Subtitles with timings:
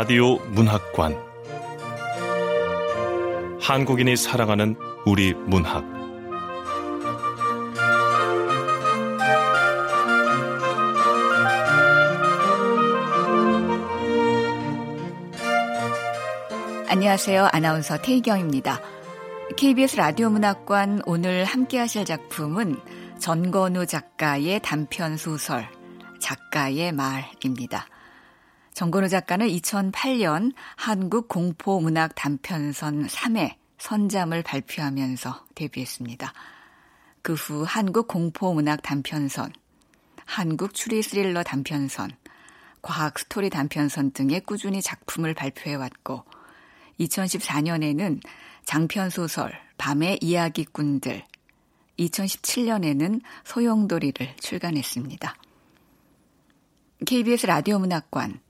[0.00, 1.14] 라디오 문학관
[3.60, 4.74] 한국인이 사랑하는
[5.04, 5.84] 우리 문학
[16.88, 17.50] 안녕하세요.
[17.52, 18.80] 아나운서 태희경입니다.
[19.58, 22.80] KBS 라디오 문학관 오늘 함께 하실 작품은
[23.18, 25.68] 전건우 작가의 단편 소설
[26.20, 27.86] 작가의 말입니다.
[28.80, 36.32] 정건우 작가는 2008년 한국 공포문학 단편선 3회 선잠을 발표하면서 데뷔했습니다.
[37.20, 39.52] 그 후 한국 공포문학 단편선,
[40.24, 42.12] 한국 추리 스릴러 단편선,
[42.80, 46.24] 과학 스토리 단편선 등의 꾸준히 작품을 발표해왔고
[47.00, 48.22] 2014년에는
[48.64, 51.22] 장편 소설 밤의 이야기꾼들,
[51.98, 55.36] 2017년에는 소용돌이를 출간했습니다.
[57.04, 58.40] KBS 라디오 문학관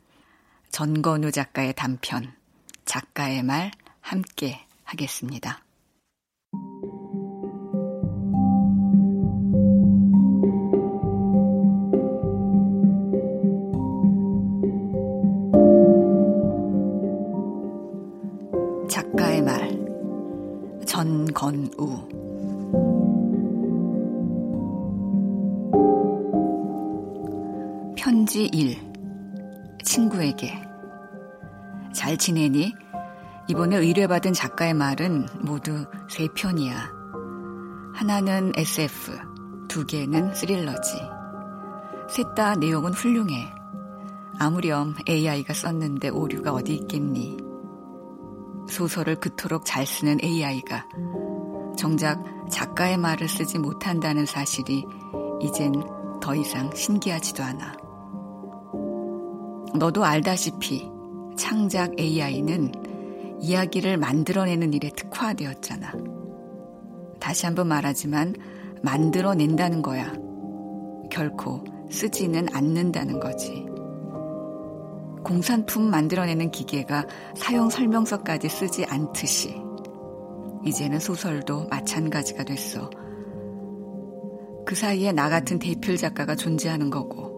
[0.71, 2.33] 전건우 작가의 단편
[2.85, 5.65] 작가의 말 함께 하겠습니다.
[18.89, 19.71] 작가의 말
[20.87, 22.09] 전건우
[27.97, 28.90] 편지 1
[29.83, 30.63] 친구에게
[31.95, 32.75] 잘 지내니?
[33.49, 36.93] 이번에 의뢰받은 작가의 말은 모두 세 편이야.
[37.95, 39.19] 하나는 SF,
[39.69, 41.01] 두 개는 스릴러지.
[42.09, 43.53] 셋 다 내용은 훌륭해.
[44.39, 47.37] 아무렴 AI가 썼는데 오류가 어디 있겠니?
[48.69, 50.87] 소설을 그토록 잘 쓰는 AI가
[51.77, 54.85] 정작 작가의 말을 쓰지 못한다는 사실이
[55.41, 55.73] 이젠
[56.21, 57.80] 더 이상 신기하지도 않아.
[59.75, 60.89] 너도 알다시피
[61.37, 62.73] 창작 AI는
[63.41, 65.93] 이야기를 만들어내는 일에 특화되었잖아.
[67.19, 68.35] 다시 한번 말하지만
[68.83, 70.13] 만들어낸다는 거야.
[71.11, 73.67] 결코 쓰지는 않는다는 거지.
[75.25, 79.55] 공산품 만들어내는 기계가 사용 설명서까지 쓰지 않듯이
[80.65, 82.91] 이제는 소설도 마찬가지가 됐어.
[84.67, 87.30] 그 사이에 나 같은 대필 작가가 존재하는 거고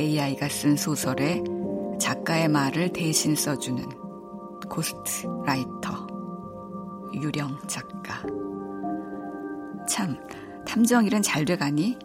[0.00, 1.44] AI가 쓴 소설에
[2.00, 3.86] 작가의 말을 대신 써주는
[4.70, 6.06] 고스트 라이터,
[7.12, 8.22] 유령 작가.
[9.86, 10.16] 참,
[10.66, 11.98] 탐정일은 잘 돼가니?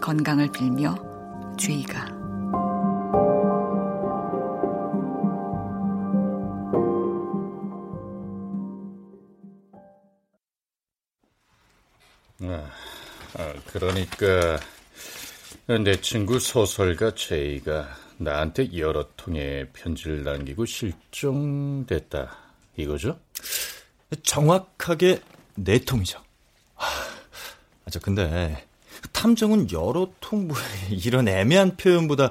[0.00, 0.94] 건강을 빌며
[1.58, 2.06] 주의가.
[12.42, 12.70] 아,
[13.36, 14.60] 아, 그러니까
[15.84, 17.88] 내 친구 소설가 제이가
[18.18, 22.36] 나한테 여러 통의 편지를 남기고 실종됐다
[22.76, 23.18] 이거죠?
[24.22, 25.20] 정확하게
[25.54, 26.20] 네 통이죠.
[26.76, 28.66] 아, 저 근데
[29.12, 30.56] 탐정은 여러 통 뭐
[30.90, 32.30] 이런 애매한 표현보다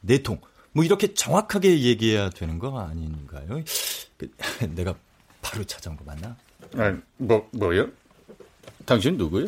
[0.00, 0.40] 네 통.
[0.72, 3.62] 뭐 이렇게 정확하게 얘기해야 되는 거 아닌가요?
[4.18, 4.30] 그,
[4.74, 4.94] 내가
[5.40, 6.36] 바로 찾아온 거 맞나?
[6.74, 7.88] 아, 뭐 뭐요?
[8.84, 9.46] 당신 누구요?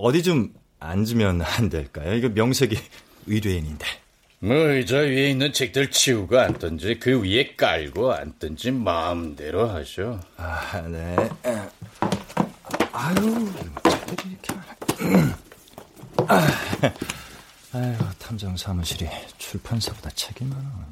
[0.00, 2.14] 어디 좀 앉으면 안 될까요?
[2.14, 2.76] 이거 명색이
[3.26, 3.86] 의뢰인인데.
[4.40, 10.20] 뭐 의자 위에 있는 책들 치우고 앉든지 그 위에 깔고 앉든지 마음대로 하셔.
[10.36, 11.16] 아, 네.
[12.92, 13.52] 아유,
[13.90, 15.38] 책들이 이렇게 많아.
[17.72, 20.86] 아유, 탐정 사무실이 출판사보다 책이 많아.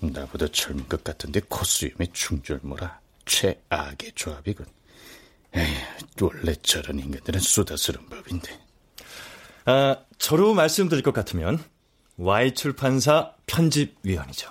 [0.00, 4.66] 나보다 젊은 것 같은데 코스염에 충절모라 최악의 조합이군.
[5.54, 5.74] 에휴,
[6.20, 8.58] 원래 저런 인간들은 쏟아스러운 법인데.
[9.66, 11.62] 아, 저로 말씀드릴 것 같으면
[12.16, 14.50] Y 출판사 편집위원이죠.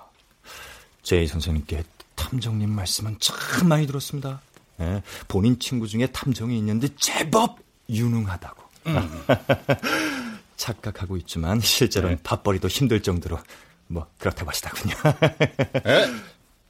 [1.04, 1.84] 제이 선생님께
[2.16, 4.42] 탐정님 말씀은 참 많이 들었습니다.
[4.81, 7.60] 예, 본인 친구 중에 탐정이 있는데 제법
[7.90, 8.63] 유능하다고.
[8.88, 9.25] 음.
[10.57, 12.24] 착각하고 있지만 실제로는 네.
[12.24, 13.40] 밥벌이도 힘들 정도로
[13.88, 14.95] 뭐 그렇다고 하시다군요.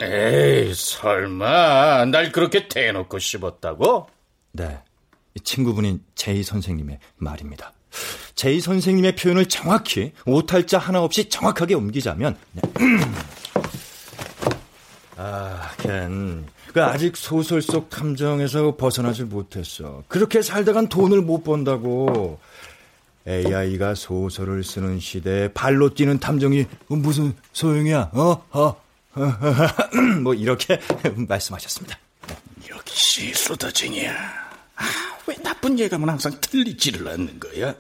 [0.02, 4.08] 에이 설마 날 그렇게 대놓고 씹었다고?
[4.52, 4.80] 네.
[5.44, 7.74] 친구분인 제이 선생님의 말입니다.
[8.36, 12.62] 제이 선생님의 표현을 정확히 오탈자 하나 없이 정확하게 옮기자면 네.
[15.18, 16.46] 아, 걘.
[16.74, 20.04] 그 아직 소설 속 탐정에서 벗어나질 못했어.
[20.08, 22.40] 그렇게 살다간 돈을 못 번다고.
[23.28, 28.12] AI가 소설을 쓰는 시대에 발로 뛰는 탐정이 무슨 소용이야?
[28.14, 28.44] 어?
[28.52, 28.82] 어?
[30.24, 30.80] 뭐 이렇게
[31.28, 31.98] 말씀하셨습니다.
[32.90, 34.14] 역시 수다쟁이야.
[34.76, 34.84] 아,
[35.28, 37.76] 왜 나쁜 예감은 항상 틀리지를 않는 거야?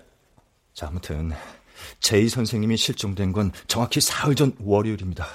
[0.74, 1.32] 자, 아무튼
[2.00, 5.26] 제이 선생님이 실종된 건 정확히 사흘 전 월요일입니다.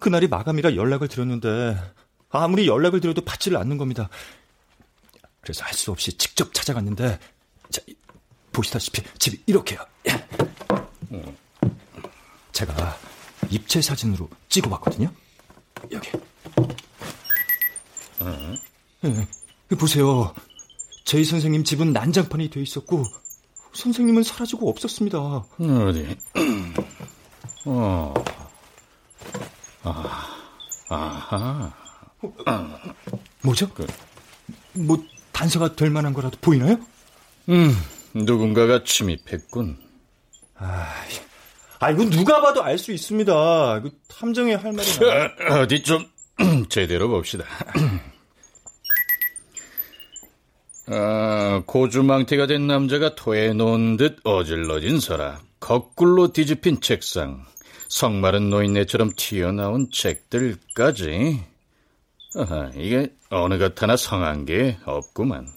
[0.00, 1.76] 그날이 마감이라 연락을 드렸는데
[2.30, 4.08] 아무리 연락을 드려도 받지를 않는 겁니다.
[5.40, 7.18] 그래서 할 수 없이 직접 찾아갔는데
[7.70, 7.82] 자,
[8.52, 9.78] 보시다시피 집이 이렇게요.
[12.52, 12.98] 제가
[13.50, 15.12] 입체 사진으로 찍어봤거든요.
[15.92, 16.10] 여기.
[19.02, 20.34] 네, 보세요.
[21.04, 23.04] 제이 선생님 집은 난장판이 돼 있었고
[23.72, 25.18] 선생님은 사라지고 없었습니다.
[25.18, 26.16] 어디?
[27.66, 28.14] 어.
[29.82, 30.26] 아,
[30.88, 31.72] 아하.
[33.42, 33.68] 뭐죠?
[33.72, 33.86] 그,
[34.72, 35.02] 뭐
[35.32, 36.78] 단서가 될 만한 거라도 보이나요?
[37.48, 37.72] 음,
[38.14, 39.78] 누군가가 침입했군.
[40.56, 40.90] 아,
[41.78, 43.80] 아 이거 누가 봐도 알 수 있습니다.
[43.82, 44.88] 그 탐정에 할 말이
[45.60, 46.08] 어디 좀
[46.70, 47.44] 제대로 봅시다.
[50.88, 57.44] 아, 고주망태가 된 남자가 토해 놓은 듯 어질러진 서랍, 거꾸로 뒤집힌 책상,
[57.88, 61.42] 성마른 노인네처럼 튀어나온 책들까지.
[62.36, 65.48] 아하, 이게 어느 것 하나 성한 게 없구만.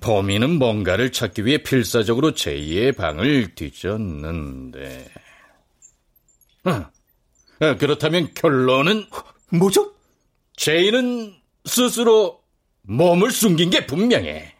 [0.00, 5.08] 범인은 뭔가를 찾기 위해 필사적으로 제2의 방을 뒤졌는데.
[6.64, 6.90] 아,
[7.78, 9.06] 그렇다면 결론은
[9.50, 9.92] 뭐죠?
[10.56, 11.34] 제이는
[11.64, 12.42] 스스로
[12.86, 14.54] 몸을 숨긴 게 분명해.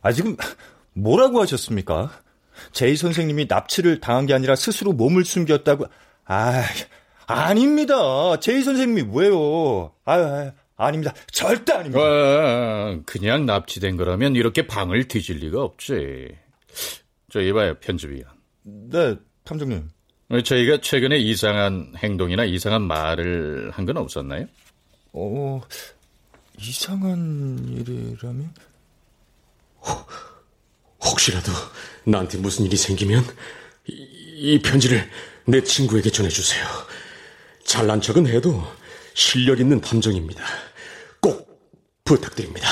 [0.00, 0.36] 아, 지금
[0.92, 2.10] 뭐라고 하셨습니까?
[2.72, 5.86] 제이 선생님이 납치를 당한 게 아니라 스스로 몸을 숨겼다고.
[6.26, 6.62] 아,
[7.26, 8.38] 아닙니다.
[8.40, 9.92] 제이 선생님이 왜요?
[10.04, 11.14] 아, 아 아닙니다.
[11.32, 12.00] 절대 아닙니다.
[12.02, 16.43] 아, 그냥 납치된 거라면 이렇게 방을 뒤질 리가 없지.
[17.30, 18.24] 저 이봐요, 편집이요.
[18.64, 19.90] 네, 탐정님.
[20.44, 24.46] 저희가 최근에 이상한 행동이나 이상한 말을 한 건 없었나요?
[25.12, 25.60] 어,
[26.58, 28.54] 이상한 일이라면?
[31.04, 31.52] 혹시라도
[32.06, 33.22] 나한테 무슨 일이 생기면
[33.86, 33.92] 이,
[34.54, 35.08] 이 편지를
[35.46, 36.64] 내 친구에게 전해주세요.
[37.64, 38.62] 잘난 척은 해도
[39.14, 40.42] 실력 있는 탐정입니다.
[41.20, 41.60] 꼭
[42.04, 42.66] 부탁드립니다.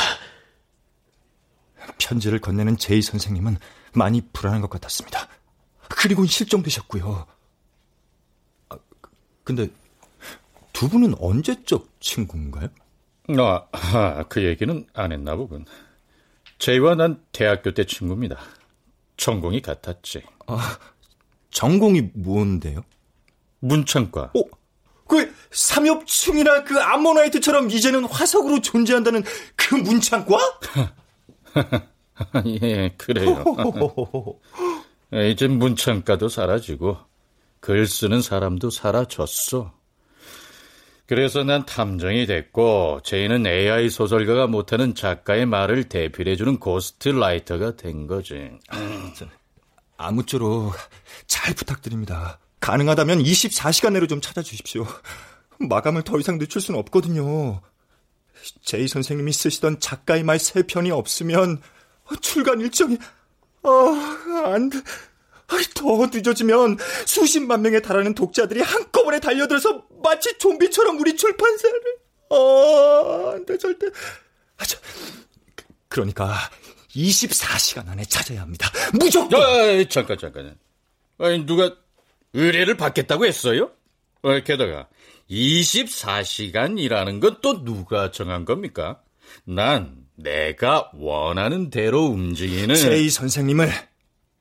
[1.98, 3.58] 편지를 건네는 제이 선생님은
[3.94, 5.28] 많이 불안한 것 같았습니다.
[5.88, 7.26] 그리고 실종되셨고요.
[8.70, 8.78] 아,
[9.44, 9.68] 근데
[10.72, 12.68] 두 분은 언제적 친구인가요?
[13.72, 15.64] 아, 그 얘기는 안 했나 보군.
[16.58, 18.38] 제이와 난 대학교 때 친구입니다.
[19.16, 20.22] 전공이 같았지.
[20.46, 20.78] 아,
[21.50, 22.84] 전공이 뭔데요?
[23.60, 24.32] 문창과.
[24.34, 24.42] 어?
[25.06, 29.22] 그 삼엽충이나 그 암모나이트처럼 이제는 화석으로 존재한다는
[29.56, 30.38] 그 문창과?
[32.62, 33.44] 예, 그래요.
[35.30, 36.98] 이제 문창과도 사라지고
[37.60, 39.72] 글 쓰는 사람도 사라졌어.
[41.06, 48.50] 그래서 난 탐정이 됐고 제이는 AI 소설가가 못하는 작가의 말을 대필해주는 고스트라이터가 된 거지.
[49.98, 50.72] 아무쪼록
[51.26, 52.38] 잘 부탁드립니다.
[52.60, 54.86] 가능하다면 24시간 내로 좀 찾아주십시오.
[55.58, 57.60] 마감을 더 이상 늦출 수는 없거든요.
[58.62, 61.60] 제이 선생님이 쓰시던 작가의 말 세 편이 없으면
[62.20, 62.98] 출간 일정이
[63.62, 64.78] 아, 안 돼.
[65.74, 71.78] 더 늦어지면 수십만 명에 달하는 독자들이 한꺼번에 달려들어서 마치 좀비처럼 우리 출판사를
[72.30, 73.86] 아, 안 돼, 절대.
[74.56, 74.78] 아, 저,
[75.88, 76.34] 그러니까
[76.90, 78.70] 24시간 안에 찾아야 합니다.
[78.94, 79.40] 무조건.
[79.40, 80.56] 야, 잠깐 잠깐.
[81.18, 81.76] 아니 누가
[82.32, 83.70] 의뢰를 받겠다고 했어요?
[84.22, 84.88] 어, 게다가
[85.30, 89.02] 24시간이라는 건 또 누가 정한 겁니까?
[89.44, 93.70] 난 내가 원하는 대로 움직이는 제이 선생님을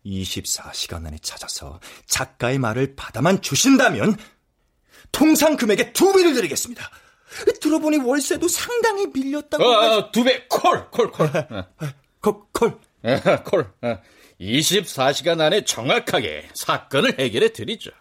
[0.06, 4.18] 24시간 안에 찾아서 작가의 말을 받아만 주신다면
[5.12, 6.90] 통상 금액의 두 배를 드리겠습니다.
[7.62, 9.64] 들어보니 월세도 상당히 밀렸다고.
[9.64, 11.30] 어, 두 배, 콜, 콜, 콜.
[12.20, 12.80] 콜, 콜.
[13.46, 13.74] 콜.
[14.40, 17.92] 24시간 안에 정확하게 사건을 해결해 드리죠.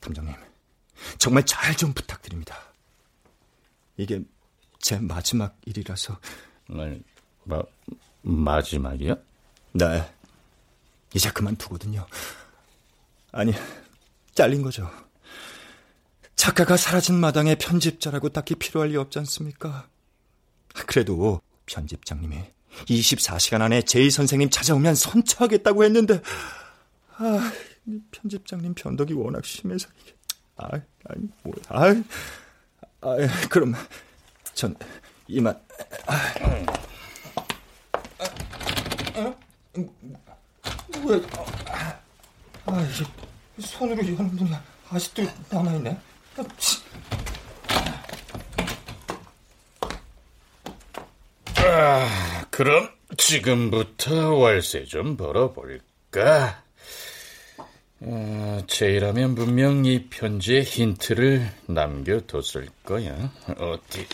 [0.00, 0.34] 탐정님,
[1.18, 2.56] 정말 잘 좀 부탁드립니다.
[3.96, 4.20] 이게
[4.80, 6.18] 제 마지막 일이라서.
[6.70, 7.02] 아니,
[7.44, 7.62] 마,
[8.22, 9.16] 마지막이야?
[9.72, 10.14] 네.
[11.14, 12.06] 이제 그만두거든요.
[13.32, 13.52] 아니,
[14.34, 14.90] 잘린 거죠.
[16.36, 19.88] 작가가 사라진 마당에 편집자라고 딱히 필요할 리 없지 않습니까?
[20.86, 22.44] 그래도 편집장님이
[22.86, 26.22] 24시간 안에 제이 선생님 찾아오면 선처하겠다고 했는데,
[27.16, 27.52] 아,
[28.12, 29.88] 편집장님 변덕이 워낙 심해서
[30.56, 31.94] 아, 아니, 뭐야, 아,
[33.00, 33.16] 아,
[33.50, 33.74] 그럼
[34.58, 34.74] 전
[35.28, 35.56] 이만.
[36.08, 36.54] 아, 아,
[39.14, 39.34] 아,
[41.06, 41.22] 왜?
[41.68, 42.00] 아,
[42.66, 42.88] 아,
[43.60, 44.50] 손으로 여는 분이
[44.90, 45.96] 아직도 남아 있네.
[51.58, 56.64] 아, 그럼 지금부터 월세 좀 벌어볼까?
[58.00, 63.32] 어, 제이라면 분명 이 편지에 힌트를 남겨뒀을 거야.
[63.58, 64.06] 어디?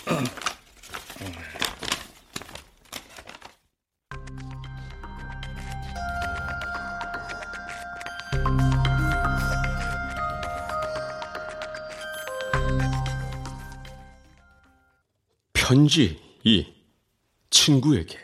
[15.52, 16.66] 편지 2.
[17.50, 18.18] 친구에게.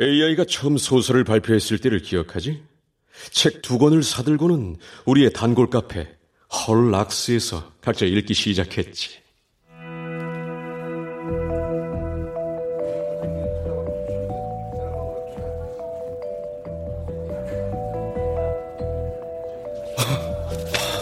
[0.00, 2.62] AI가 처음 소설을 발표했을 때를 기억하지?
[3.30, 6.08] 책 두 권을 사들고는 우리의 단골 카페
[6.66, 9.18] 헐락스에서 각자 읽기 시작했지.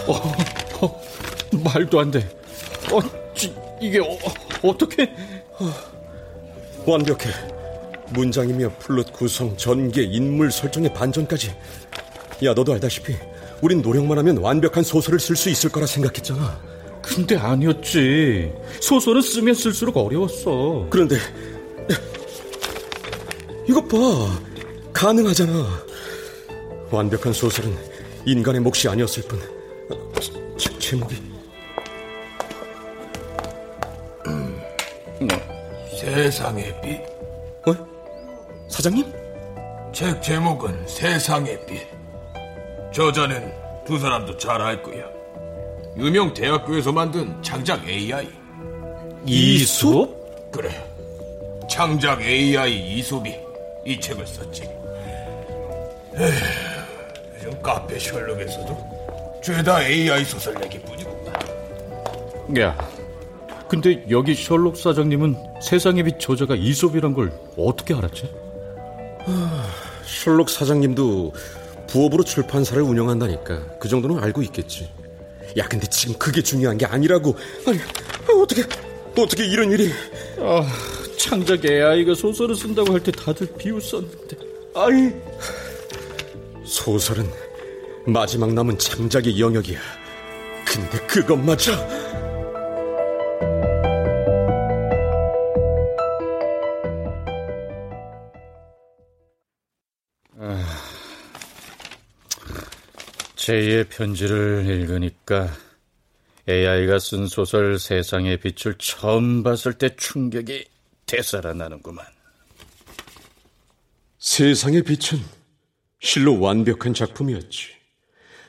[0.09, 0.13] 어,
[0.87, 1.03] 어,
[1.65, 2.21] 말도 안 돼.
[2.93, 3.01] 어,
[3.35, 4.17] 지, 이게 어,
[4.63, 5.13] 어떻게?
[6.87, 7.31] 완벽해.
[8.11, 11.53] 문장이며 플롯 구성, 전개, 인물 설정의 반전까지.
[12.45, 13.15] 야, 너도 알다시피
[13.63, 16.61] 우린 노력만 하면 완벽한 소설을 쓸 수 있을 거라 생각했잖아.
[17.03, 18.53] 근데 아니었지.
[18.81, 20.87] 소설은 쓰면 쓸수록 어려웠어.
[20.91, 21.17] 그런데
[23.69, 23.97] 이것 봐.
[24.93, 25.67] 가능하잖아.
[26.91, 27.75] 완벽한 소설은
[28.25, 29.41] 인간의 몫이 아니었을 뿐.
[30.59, 31.17] 제, 제목이
[36.01, 37.01] 세상의 빛.
[37.69, 38.69] 어?
[38.69, 39.13] 사장님?
[39.93, 41.96] 책 제목은 세상의 빛.
[42.97, 43.53] 저자는
[43.85, 45.05] 두 사람도 잘알 거야.
[45.99, 48.27] 유명 대학교에서 만든 창작 AI.
[49.27, 50.51] 이솝?
[50.51, 50.71] 그래.
[51.69, 53.37] 창작 AI 이솝이
[53.85, 54.63] 이 책을 썼지.
[56.15, 56.33] 에휴,
[57.35, 61.35] 요즘 카페 셜록에서도 죄다 AI 소설 내기뿐이구만.
[62.59, 62.79] 야,
[63.69, 68.33] 근데 여기 셜록 사장님은 세상의 빛 저자가 이솝이란 걸 어떻게 알았지?
[70.07, 71.35] 셜록 사장님도
[71.89, 74.91] 부업으로 출판사를 운영한다니까 그 정도는 알고 있겠지.
[75.57, 77.37] 야, 근데 지금 그게 중요한 게 아니라고.
[77.67, 77.79] 아니,
[78.43, 78.63] 어떻게
[79.17, 79.91] 어떻게 이런 일이?
[80.39, 80.67] 아,
[81.19, 84.37] 창작 AI가 소설을 쓴다고 할 때 다들 비웃었는데.
[84.75, 85.13] 아이,
[86.65, 87.27] 소설은
[88.07, 89.79] 마지막 남은 창작의 영역이야.
[90.67, 91.73] 근데 그것마저
[103.47, 105.49] 제이의 편지를 읽으니까
[106.49, 110.65] AI가 쓴 소설 세상의 빛을 처음 봤을 때 충격이
[111.07, 112.05] 되살아나는구만.
[114.19, 115.23] 세상의 빛은
[116.01, 117.69] 실로 완벽한 작품이었지.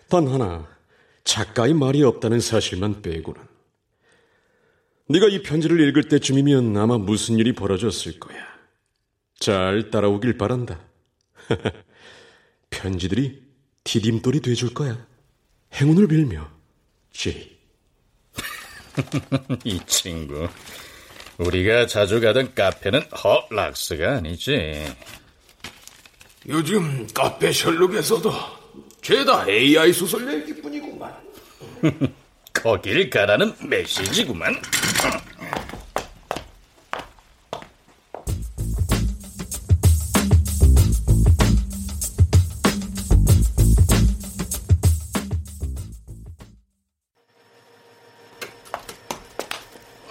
[0.10, 0.68] 단 하나
[1.24, 3.40] 작가의 말이 없다는 사실만 빼고는.
[5.10, 8.44] 네가 이 편지를 읽을 때쯤이면 아마 무슨 일이 벌어졌을 거야.
[9.38, 10.80] 잘 따라오길 바란다.
[12.72, 13.47] 편지들이
[13.88, 15.08] 디딤돌이 돼줄 거야.
[15.74, 16.46] 행운을 빌며,
[17.14, 17.58] 제이.
[19.64, 20.50] 이 친구.
[21.38, 24.94] 우리가 자주 가던 카페는 헛락스가 아니지.
[26.50, 28.34] 요즘 카페 셜록에서도
[29.02, 31.16] 죄다 AI 소설 내기뿐이구만.
[32.52, 34.54] 거길 가라는 메시지구만.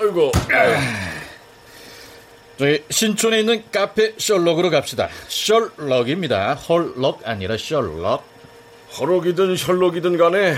[0.06, 0.30] 아이고.
[2.58, 5.08] 저희 신촌에 있는 카페 셜록으로 갑시다.
[5.28, 6.54] 셜록입니다.
[6.54, 8.22] 헐록 아니라 셜록.
[8.98, 10.54] 허럭이든 셜록이든 간에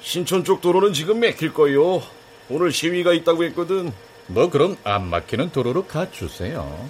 [0.00, 2.02] 신촌 쪽 도로는 지금 막힐 거요.
[2.48, 3.92] 오늘 시위가 있다고 했거든.
[4.26, 6.88] 뭐 그럼 안 막히는 도로로 가주세요.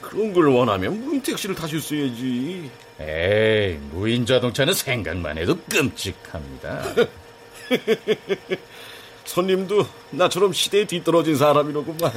[0.00, 2.70] 그런 걸 원하면 무인 택시를 타셨어야지.
[3.00, 6.84] 에이, 무인 자동차는 생각만 해도 끔찍합니다.
[9.28, 12.10] 손님도 나처럼 시대에 뒤떨어진 사람이로구만.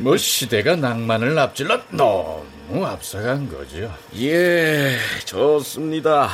[0.00, 3.92] 뭐 시대가 낭만을 앞질러 너무 앞서간 거죠.
[4.18, 6.30] 예, 좋습니다.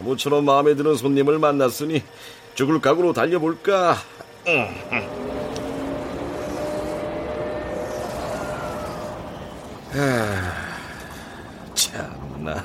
[0.00, 2.02] 모처럼 마음에 드는 손님을 만났으니
[2.54, 3.96] 죽을 각오로 달려볼까.
[9.96, 10.52] 아,
[11.74, 12.64] 참나.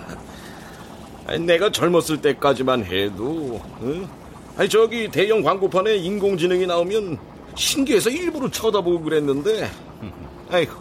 [1.39, 4.18] 내가 젊었을 때까지만 해도, 응?
[4.60, 7.18] 아니 저기 대형 광고판에 인공지능이 나오면
[7.56, 9.70] 신기해서 일부러 쳐다보고 그랬는데.
[10.51, 10.74] 아이고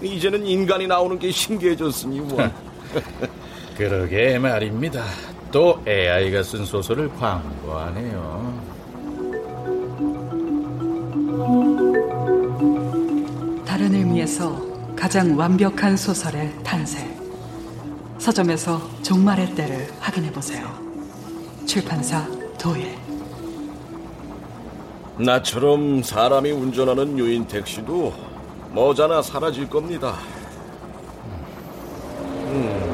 [0.00, 2.38] 이제는 인간이 나오는 게 신기해졌으니 뭐.
[3.76, 5.04] 그러게 말입니다.
[5.52, 8.70] 또 AI가 쓴 소설을 광고하네요.
[13.66, 17.20] 다른 의미에서 가장 완벽한 소설의 탄생.
[18.16, 20.72] 서점에서 종말의 때를 확인해 보세요.
[21.66, 22.26] 출판사
[22.58, 22.99] 도예
[25.24, 28.14] 나처럼 사람이 운전하는 유인 택시도
[28.72, 30.16] 머지않아 사라질 겁니다.
[32.46, 32.90] 음.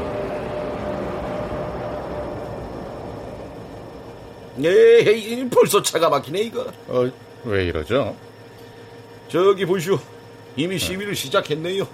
[4.59, 6.67] 에이, 벌써 차가 막히네, 이거.
[6.89, 7.09] 어,
[7.45, 8.17] 왜 이러죠?
[9.29, 9.99] 저기 보시오.
[10.57, 11.87] 이미 시위를 시작했네요.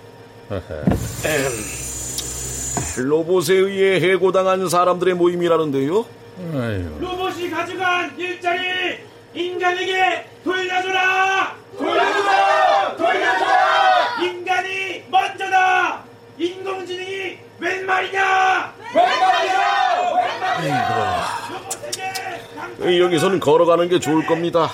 [2.98, 6.06] 로봇에 의해 해고당한 사람들의 모임이라는데요.
[6.54, 11.56] 아유, 로봇이 가져간 일자리 인간에게 돌려줘라!
[11.78, 12.96] 돌려줘라!
[12.96, 14.22] 돌려줘라!
[14.22, 16.02] 인간이 먼저다!
[16.38, 18.74] 인공지능이 웬 말이냐!
[18.94, 20.12] 웬 말이야!
[20.16, 21.38] 웬 말이야!
[21.50, 24.70] 로봇에게 여기서는 걸어가는 게 좋을 겁니다.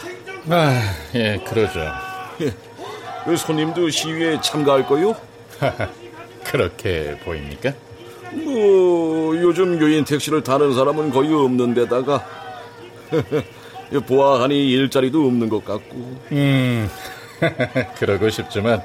[0.51, 1.81] 아, 예, 그러죠.
[3.25, 5.15] 그 손님도 시위에 참가할 거요?
[6.45, 7.73] 그렇게 보입니까?
[8.33, 12.25] 뭐 요즘 유인 택시를 타는 사람은 거의 없는 데다가
[13.91, 15.97] 보아하니 일자리도 없는 것 같고
[16.33, 16.91] 음,
[17.99, 18.83] 그러고 싶지만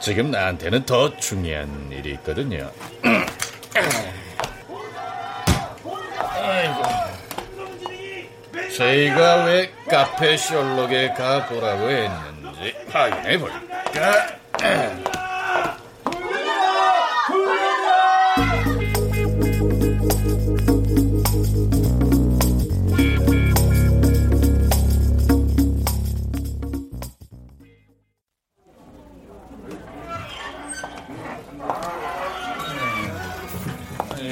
[0.00, 2.70] 지금 나한테는 더 중요한 일이 있거든요.
[6.20, 6.82] 아이고,
[8.76, 13.58] 저희가 왜 카페 셜록에 가보라고 했는지 확인해 볼까?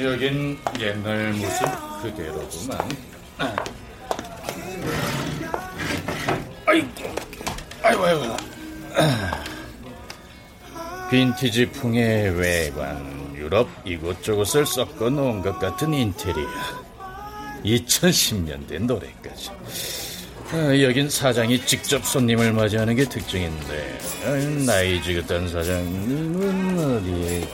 [0.03, 1.65] 여긴 옛날 모습
[2.01, 2.89] 그대로구만.
[6.65, 6.87] 아이고,
[7.81, 8.37] 아이고, 아이고.
[11.09, 16.47] 빈티지 풍의 외관, 유럽 이곳저곳을 섞어 놓은 것 같은 인테리어.
[17.63, 19.49] 2010년대 노래까지.
[20.51, 24.29] 아, 여긴 사장이 직접 손님을 맞이하는 게 특징인데 아,
[24.65, 26.36] 나이 지긋한 사장님은
[26.97, 27.47] 어디에?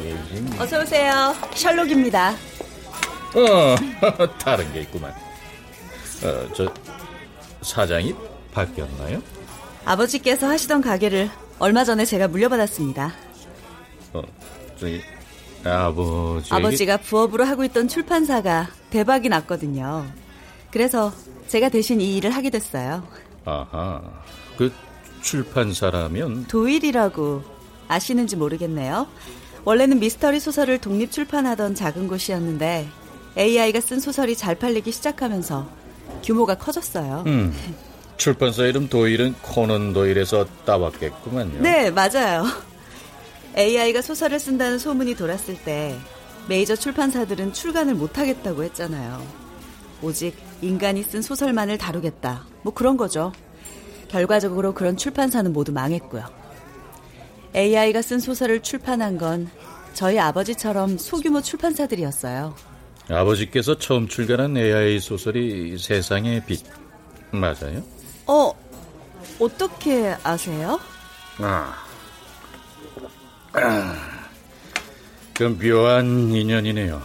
[0.59, 1.35] 어서 오세요.
[1.53, 2.31] 셜록입니다.
[3.35, 3.75] 어,
[4.39, 5.11] 다른 게 있구만.
[5.11, 6.73] 어, 저
[7.61, 8.15] 사장이
[8.53, 9.21] 바뀌었나요?
[9.85, 11.29] 아버지께서 하시던 가게를
[11.59, 13.11] 얼마 전에 제가 물려받았습니다.
[14.13, 14.21] 어,
[14.79, 15.01] 저기
[15.65, 16.53] 아버지.
[16.53, 20.05] 아버지가 부업으로 하고 있던 출판사가 대박이 났거든요.
[20.71, 21.11] 그래서
[21.47, 23.05] 제가 대신 이 일을 하게 됐어요.
[23.45, 24.01] 아하,
[24.57, 24.71] 그
[25.21, 27.52] 출판사라면 도일이라고
[27.87, 29.07] 아시는지 모르겠네요.
[29.65, 32.87] 원래는 미스터리 소설을 독립 출판하던 작은 곳이었는데
[33.37, 35.67] AI가 쓴 소설이 잘 팔리기 시작하면서
[36.23, 37.23] 규모가 커졌어요.
[37.25, 37.53] 음,
[38.17, 41.61] 출판사 이름 도일은 코넌 도일에서 따왔겠구만요.
[41.61, 42.45] 네, 맞아요.
[43.57, 45.97] AI가 소설을 쓴다는 소문이 돌았을 때
[46.47, 49.25] 메이저 출판사들은 출간을 못하겠다고 했잖아요.
[50.01, 52.45] 오직 인간이 쓴 소설만을 다루겠다.
[52.63, 53.31] 뭐 그런 거죠.
[54.09, 56.42] 결과적으로 그런 출판사는 모두 망했고요.
[57.55, 59.49] AI가 쓴 소설을 출판한 건
[59.93, 62.55] 저희 아버지처럼 소규모 출판사들이었어요.
[63.09, 66.63] 아버지께서 처음 출간한 AI 소설이 세상의 빛
[67.31, 67.83] 맞아요?
[68.25, 68.53] 어,
[69.39, 70.79] 어떻게 아세요?
[71.39, 71.75] 아,
[75.33, 77.01] 그 묘한 인연이네요.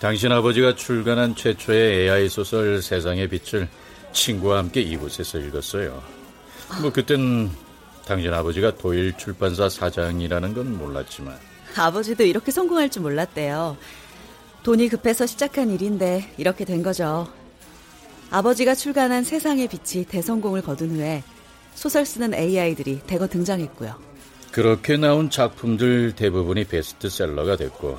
[0.00, 3.68] 당신 아버지가 출간한 최초의 AI 소설 세상의 빛을
[4.12, 6.02] 친구와 함께 이곳에서 읽었어요.
[6.80, 7.50] 뭐 그땐
[8.08, 11.36] 당신 아버지가 도일 출판사 사장이라는 건 몰랐지만
[11.76, 13.76] 아버지도 이렇게 성공할 줄 몰랐대요.
[14.62, 17.28] 돈이 급해서 시작한 일인데 이렇게 된 거죠.
[18.30, 21.22] 아버지가 출간한 세상의 빛이 대성공을 거둔 후에
[21.74, 23.94] 소설 쓰는 AI들이 대거 등장했고요.
[24.52, 27.98] 그렇게 나온 작품들 대부분이 베스트셀러가 됐고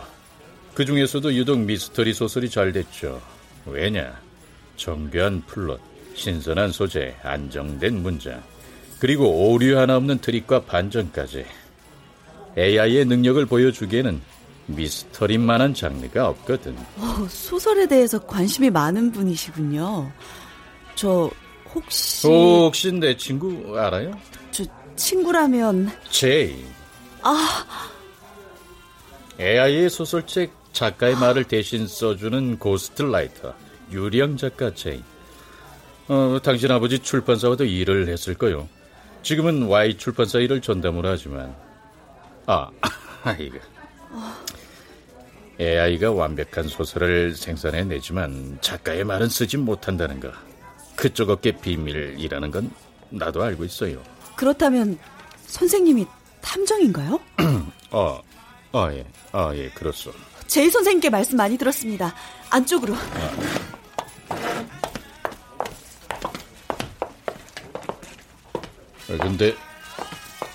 [0.74, 3.22] 그 중에서도 유독 미스터리 소설이 잘 됐죠.
[3.68, 4.20] 왜냐?
[4.76, 5.80] 정교한 플롯,
[6.16, 8.42] 신선한 소재, 안정된 문장,
[9.00, 11.46] 그리고 오류 하나 없는 트릭과 반전까지.
[12.58, 14.22] AI의 능력을 보여주기에는
[14.68, 16.76] 미스터리만한 장르가 없거든.
[16.98, 20.12] 어, 소설에 대해서 관심이 많은 분이시군요.
[20.96, 21.32] 저
[21.74, 24.12] 혹시 혹시 내 친구 알아요?
[24.52, 24.64] 저
[24.96, 26.64] 친구라면 제이.
[27.22, 27.66] 아
[29.40, 33.54] AI의 소설책 작가의 말을 대신 써주는 ghostwriter
[33.92, 35.02] 유령 작가 제이.
[36.10, 38.68] 어, 당신 아버지 출판사와도 일을 했을 거요.
[39.24, 41.56] 지금은 Y 출판사 일을 전담으로 하지만
[42.46, 42.70] 아,
[43.40, 43.60] 이거
[45.60, 50.32] AI가 완벽한 소설을 생산해내지만 작가의 말은 쓰지 못한다는 거.
[50.96, 52.72] 그쪽 업계 비밀이라는 건
[53.10, 54.02] 나도 알고 있어요.
[54.36, 54.98] 그렇다면
[55.48, 56.08] 선생님이
[56.42, 57.20] 탐정인가요?
[57.92, 58.22] 아,
[58.72, 59.06] 아, 예.
[59.34, 60.12] 아, 예, 그렇소.
[60.48, 62.16] 제이 선생님께 말씀 많이 들었습니다.
[62.50, 62.96] 안쪽으로.
[62.96, 63.59] 아,
[69.30, 69.56] 근데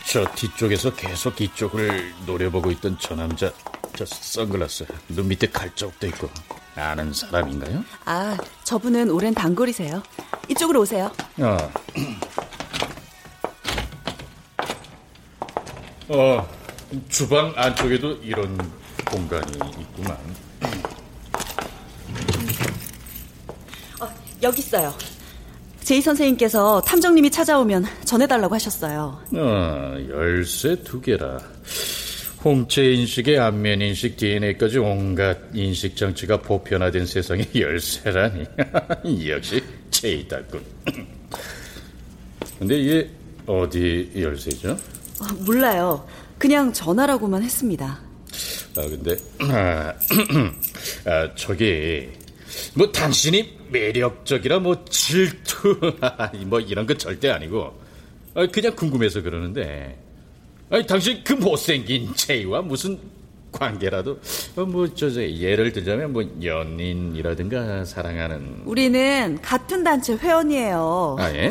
[0.04, 3.52] 저 뒤쪽에서 계속 이쪽을 노려보고 있던 저 남자,
[3.94, 6.28] 저 선글라스, 눈 밑에 칼자국도 있고
[6.74, 7.84] 아는 사람인가요?
[8.04, 10.02] 아, 저분은 오랜 단골이세요.
[10.48, 11.12] 이쪽으로 오세요.
[11.40, 11.70] 아.
[16.08, 16.48] 어,
[17.08, 18.58] 주방 안쪽에도 이런
[19.04, 20.18] 공간이 있구만.
[24.00, 24.08] 어,
[24.42, 24.92] 여기 있어요.
[25.84, 29.20] 제이 선생님께서 탐정님이 찾아오면 전해달라고 하셨어요.
[29.36, 31.38] 아, 열쇠 두 개라.
[32.42, 38.44] 홍채 인식의 안면 인식 DNA까지 온갖 인식 장치가 보편화된 세상의 열쇠라니.
[39.28, 40.62] 역시 제이다군.
[42.58, 43.10] 근데 이게
[43.46, 44.70] 어디 열쇠죠?
[45.20, 46.06] 어, 몰라요.
[46.38, 48.00] 그냥 전화라고만 했습니다.
[48.76, 49.16] 아, 근데,
[49.52, 49.92] 아,
[51.06, 52.08] 아, 저기,
[52.74, 55.76] 뭐, 당신이 매력적이라 뭐, 질투,
[56.46, 57.74] 뭐, 이런 건 절대 아니고,
[58.34, 59.98] 아, 그냥 궁금해서 그러는데,
[60.70, 62.98] 아니, 당신 그 못생긴 제이와 무슨
[63.50, 64.20] 관계라도,
[64.56, 68.62] 어, 뭐, 저, 저, 예를 들자면, 뭐, 연인이라든가, 사랑하는.
[68.64, 71.16] 우리는 같은 단체 회원이에요.
[71.18, 71.50] 아, 예?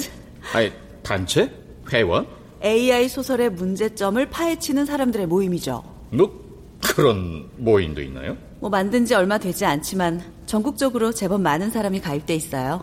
[0.54, 0.72] 아니,
[1.04, 1.52] 단체?
[1.92, 2.26] 회원?
[2.64, 5.84] AI 소설의 문제점을 파헤치는 사람들의 모임이죠.
[6.12, 6.44] 뭐,
[6.82, 8.38] 그런 모임도 있나요?
[8.64, 12.82] 뭐 만든 지 얼마 되지 않지만 전국적으로 제법 많은 사람이 가입돼 있어요.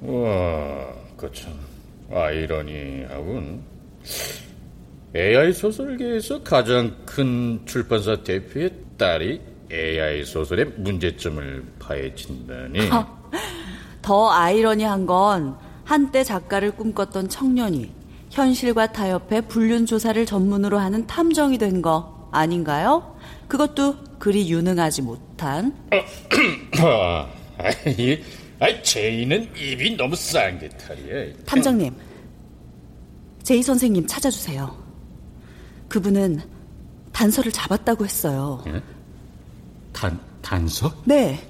[0.00, 0.84] 와,
[1.16, 1.52] 그참
[2.12, 3.62] 아이러니하군.
[5.14, 9.40] AI 소설계에서 가장 큰 출판사 대표의 딸이
[9.70, 12.80] AI 소설의 문제점을 파헤친다니.
[14.02, 17.92] 더 아이러니한 건 한때 작가를 꿈꿨던 청년이
[18.30, 23.15] 현실과 타협해 불륜 조사를 전문으로 하는 탐정이 된 거 아닌가요?
[23.48, 25.74] 그것도 그리 유능하지 못한.
[26.80, 27.28] 아,
[27.58, 28.22] 아이,
[28.58, 31.44] 아이, 제이는 입이 너무 쌍개탈이야.
[31.46, 31.94] 탐정님,
[33.42, 34.76] 제이 선생님 찾아주세요.
[35.88, 36.40] 그분은
[37.12, 38.62] 단서를 잡았다고 했어요.
[38.66, 38.82] 예?
[39.92, 40.92] 단, 단서?
[41.04, 41.40] 네.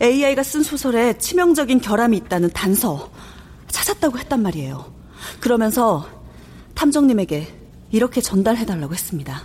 [0.00, 3.10] AI가 쓴 소설에 치명적인 결함이 있다는 단서
[3.68, 4.92] 찾았다고 했단 말이에요.
[5.40, 6.08] 그러면서
[6.74, 7.48] 탐정님에게
[7.90, 9.42] 이렇게 전달해달라고 했습니다.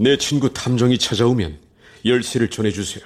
[0.00, 1.58] 내 친구 탐정이 찾아오면
[2.06, 3.04] 열쇠를 전해주세요.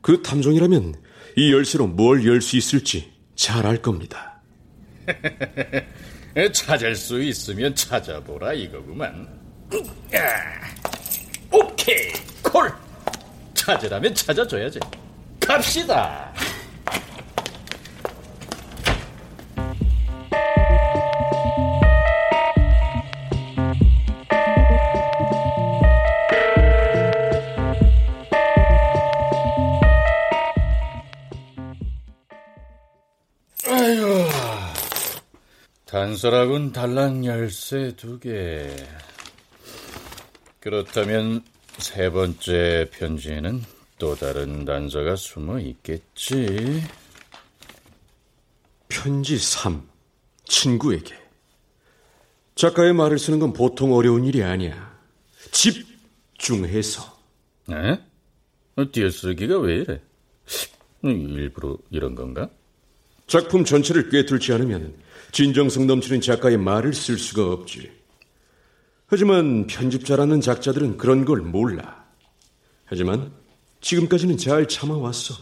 [0.00, 0.96] 그 탐정이라면
[1.36, 4.40] 이 열쇠로 뭘 열 수 있을지 잘 알 겁니다.
[6.52, 9.28] 찾을 수 있으면 찾아보라 이거구만.
[10.14, 12.12] 아, 오케이,
[12.42, 12.72] 콜.
[13.54, 14.80] 찾으라면 찾아줘야지.
[15.40, 16.34] 갑시다.
[36.08, 38.74] 단서라군 달랑 열쇠 두 개.
[40.58, 41.42] 그렇다면
[41.76, 43.62] 세 번째 편지에는
[43.98, 46.82] 또 다른 단서가 숨어 있겠지.
[48.88, 49.86] 편지 3.
[50.44, 51.14] 친구에게.
[52.54, 54.98] 작가의 말을 쓰는 건 보통 어려운 일이 아니야.
[55.50, 57.18] 집중해서.
[57.66, 58.00] 네?
[58.92, 60.00] 띄어쓰기가 왜 이래?
[61.02, 62.48] 일부러 이런 건가?
[63.26, 67.90] 작품 전체를 꿰뚫지 않으면 진정성 넘치는 작가의 말을 쓸 수가 없지.
[69.06, 72.04] 하지만 편집자라는 작자들은 그런 걸 몰라.
[72.84, 73.32] 하지만
[73.80, 75.34] 지금까지는 잘 참아왔어.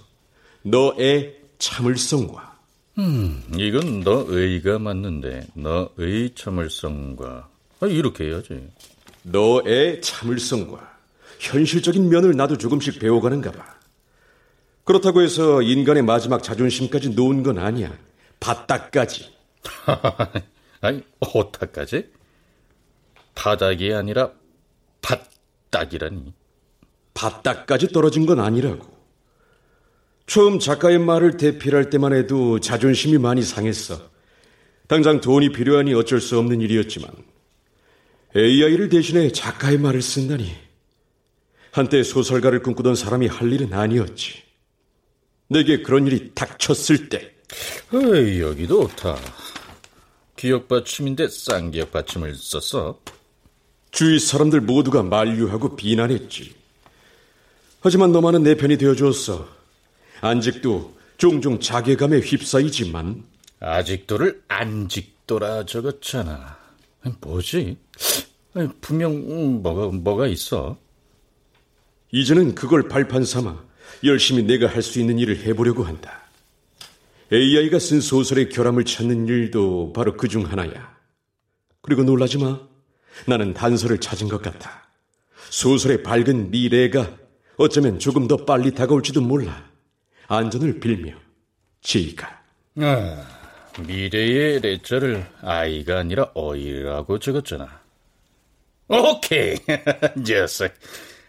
[0.63, 2.57] 너의 참을성과.
[2.99, 7.49] 음, 이건 너의가 맞는데 너의 참을성과
[7.81, 8.69] 아, 이렇게 해야지.
[9.23, 10.97] 너의 참을성과
[11.39, 13.77] 현실적인 면을 나도 조금씩 배워가는가 봐.
[14.85, 17.93] 그렇다고 해서 인간의 마지막 자존심까지 놓은 건 아니야.
[18.39, 19.36] 바닥까지.
[20.81, 22.11] 아니, 어디까지?
[23.35, 24.33] 바닥이 아니라
[25.03, 26.33] 바닥이라니.
[27.15, 28.95] 바닥까지 떨어진 건 아니라고.
[30.27, 34.11] 처음 작가의 말을 대필할 때만 해도 자존심이 많이 상했어.
[34.89, 37.11] 당장 돈이 필요하니 어쩔 수 없는 일이었지만
[38.37, 40.53] AI를 대신해 작가의 말을 쓴다니.
[41.73, 44.43] 한때 소설가를 꿈꾸던 사람이 할 일은 아니었지.
[45.49, 47.35] 내게 그런 일이 닥쳤을 때.
[47.93, 49.17] 에이, 여기도 옳다.
[50.37, 52.99] 기억 받침인데 쌍기억 받침을 썼어.
[53.91, 56.55] 주위 사람들 모두가 만류하고 비난했지.
[57.81, 59.49] 하지만 너만은 내 편이 되어주었어.
[60.21, 63.25] 안직도 종종 자괴감에 휩싸이지만
[63.61, 66.59] 아직도를 안직도라 적었잖아.
[67.21, 67.79] 뭐지?
[68.81, 70.77] 분명 음, 뭐가 뭐가 있어.
[72.13, 73.65] 이제는 그걸 발판 삼아
[74.05, 76.26] 열심히 내가 할 수 있는 일을 해보려고 한다.
[77.33, 80.97] AI가 쓴 소설의 결함을 찾는 일도 바로 그 중 하나야.
[81.83, 82.61] 그리고 놀라지 마.
[83.27, 84.87] 나는 단서를 찾은 것 같아.
[85.51, 87.17] 소설의 밝은 미래가
[87.57, 89.69] 어쩌면 조금 더 빨리 다가올지도 몰라.
[90.29, 91.15] 안전을 빌며
[91.83, 92.43] 지희가.
[92.81, 93.27] 아,
[93.87, 97.81] 미래의 레자를 아이가 아니라 어이라고 적었잖아.
[98.89, 99.57] 오케이,
[100.27, 100.73] 녀석.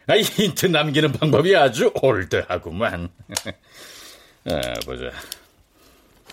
[0.07, 3.09] 아, 힌트 남기는 방법이 아주 올드하구만.
[4.45, 5.11] 아, 보자.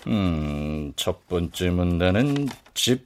[0.07, 3.05] 음, 첫 번째 문단은 집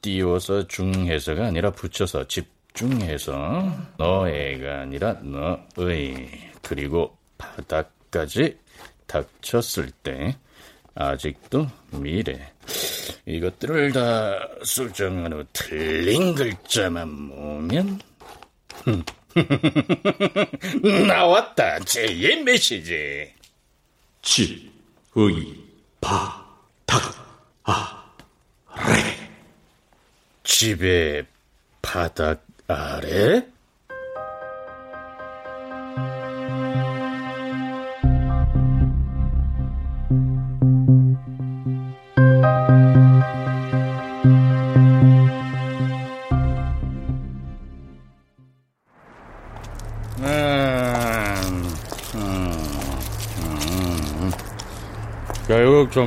[0.00, 6.28] 띄워서 중해서가 아니라 붙여서 집중해서 너애가 아니라 너의.
[6.62, 8.58] 그리고 바닥까지
[9.06, 10.36] 닥쳤을 때
[10.94, 12.52] 아직도 미래.
[13.26, 18.00] 이것들을 다 수정한 후 틀린 글자만 모으면
[21.06, 21.78] 나왔다.
[21.80, 23.32] 제2의 메시지.
[24.22, 24.70] 집,
[25.16, 25.63] 의,
[26.04, 26.44] 바,
[26.84, 27.00] 닥,
[27.64, 28.04] 아,
[28.76, 29.30] 레
[30.42, 31.24] 집의
[31.80, 33.46] 바닥 아래?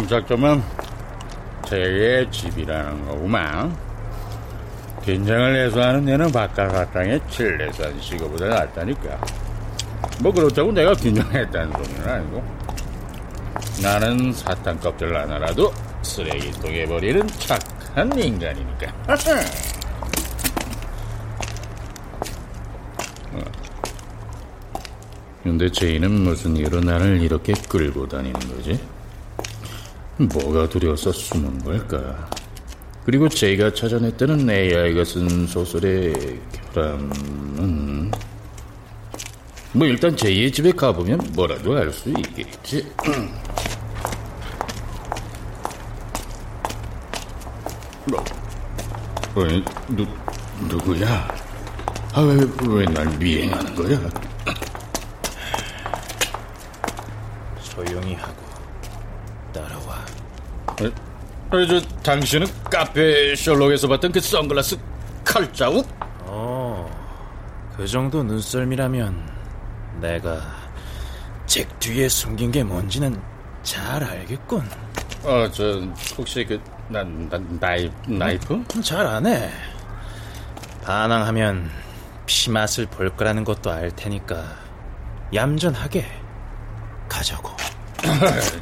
[0.08, 0.64] 종착점은
[1.68, 3.76] 제 집이라는 거구만.
[5.04, 9.20] 긴장을 해소하는 애는 바깥사탕에 칠레산 시거보다 낫다니까.
[10.22, 12.42] 뭐 그렇다고 내가 긴장했다는 소리는 아니고.
[13.84, 18.94] 나는 사탕 껍질 하나라도 쓰레기통에 버리는 착한 인간이니까.
[23.34, 23.42] 어.
[25.44, 28.80] 근데 제이는 무슨 이유로 나를 이렇게 끌고 다니는 거지?
[30.18, 32.30] 뭐가 두려워서 숨은 걸까?
[33.06, 36.40] 그리고 제가 찾아냈다는 AI가 쓴 소설의
[36.74, 38.12] 결함은
[39.74, 42.86] 뭐 일단 제이의 집에 가보면 뭐라도 알 수 있겠지.
[48.06, 48.24] 뭐,
[49.36, 50.06] 왜, 누,
[50.68, 51.28] 누구야?
[52.14, 52.36] 아, 왜,
[52.68, 54.00] 왜 날 미행하는 거야?
[57.64, 58.36] 조용히 하고
[59.58, 60.06] 따라와.
[60.82, 64.78] 에, 저, 당신은 카페 셜록에서 봤던 그 선글라스
[65.24, 65.88] 칼자국?
[66.22, 66.90] 어,
[67.76, 69.38] 그 정도 눈썰미라면
[70.02, 70.42] 내가
[71.46, 73.20] 잭 뒤에 숨긴 게 뭔지는
[73.64, 74.70] 잘 알겠군.
[75.24, 75.82] 어, 저,
[76.18, 78.64] 혹시 그, 나, 나, 나이, 나이프?
[78.84, 79.52] 잘 아네.
[80.84, 81.70] 반항하면
[82.26, 84.44] 피맛을 볼 거라는 것도 알 테니까
[85.34, 86.06] 얌전하게
[87.10, 87.50] 가자고.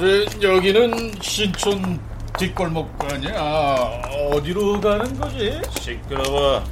[0.00, 1.98] 네, 여기는 신촌
[2.38, 4.00] 뒷골목 아니야?
[4.32, 5.60] 어디로 가는 거지?
[5.80, 6.62] 시끄러워.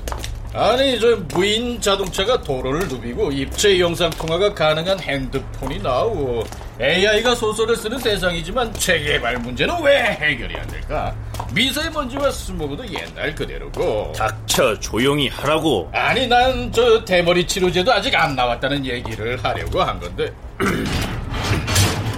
[0.52, 6.44] 아니, 저 무인 자동차가 도로를 누비고 입체 영상 통화가 가능한 핸드폰이 나오고
[6.80, 11.14] AI가 소설을 쓰는 세상이지만 재개발 문제는 왜 해결이 안 될까?
[11.52, 14.12] 미세먼지와 스모그도 옛날 그대로고.
[14.16, 15.90] 닥쳐 조용히 하라고.
[15.92, 20.32] 아니, 난 저 대머리 치료제도 아직 안 나왔다는 얘기를 하려고 한 건데.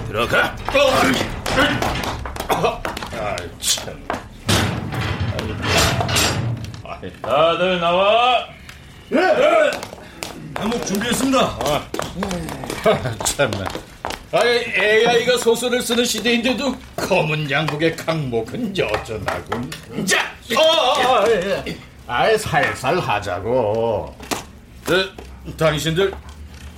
[0.09, 0.55] 들어가.
[3.13, 4.07] 아, 참.
[7.21, 8.47] 다들 나와.
[10.55, 11.59] 항목 준비했습니다.
[13.23, 13.65] 참나.
[14.31, 19.71] 아니, AI가 소설을 쓰는 시대인데도 검은 양복의 강목은 여전하군.
[20.07, 21.77] 자, 어, 어, 어, 예, 예.
[22.07, 24.15] 아예 살살 하자고.
[24.87, 25.05] 저,
[25.55, 26.11] 당신들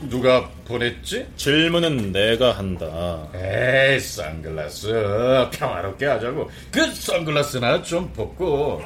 [0.09, 1.27] 누가 보냈지?
[1.35, 3.27] 질문은 내가 한다.
[3.35, 6.49] 에이, 선글라스 평화롭게 하자고.
[6.71, 8.81] 그 선글라스나 좀 벗고.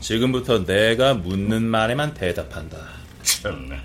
[0.00, 2.76] 지금부터 내가 묻는 말에만 대답한다.
[3.22, 3.76] 참나.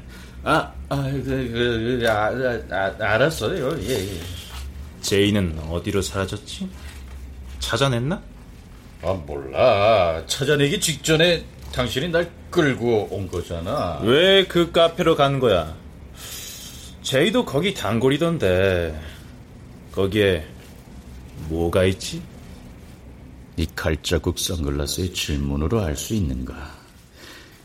[0.44, 2.28] 아, 아, 그, 그, 그 아,
[2.72, 3.78] 아, 아, 알았어요.
[3.84, 4.20] 예, 예.
[5.02, 6.70] 제이는 어디로 사라졌지?
[7.60, 8.22] 찾아냈나?
[9.04, 10.24] 아, 몰라.
[10.26, 14.00] 찾아내기 직전에 당신이 날 끌고 온 거잖아.
[14.04, 15.76] 왜 그 카페로 간 거야?
[17.02, 19.00] 제이도 거기 단골이던데
[19.92, 20.46] 거기에
[21.50, 22.22] 뭐가 있지?
[23.58, 26.76] 이 칼자국 선글라스의 질문으로 알 수 있는가?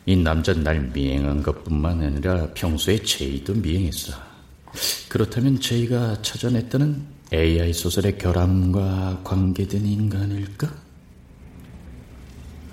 [0.07, 4.13] 이 남자 날 미행한 것뿐만 아니라 평소에 제이도 미행했어.
[5.09, 10.82] 그렇다면 제이가 찾아냈다는 AI 소설의 결함과 관계된 인간일까?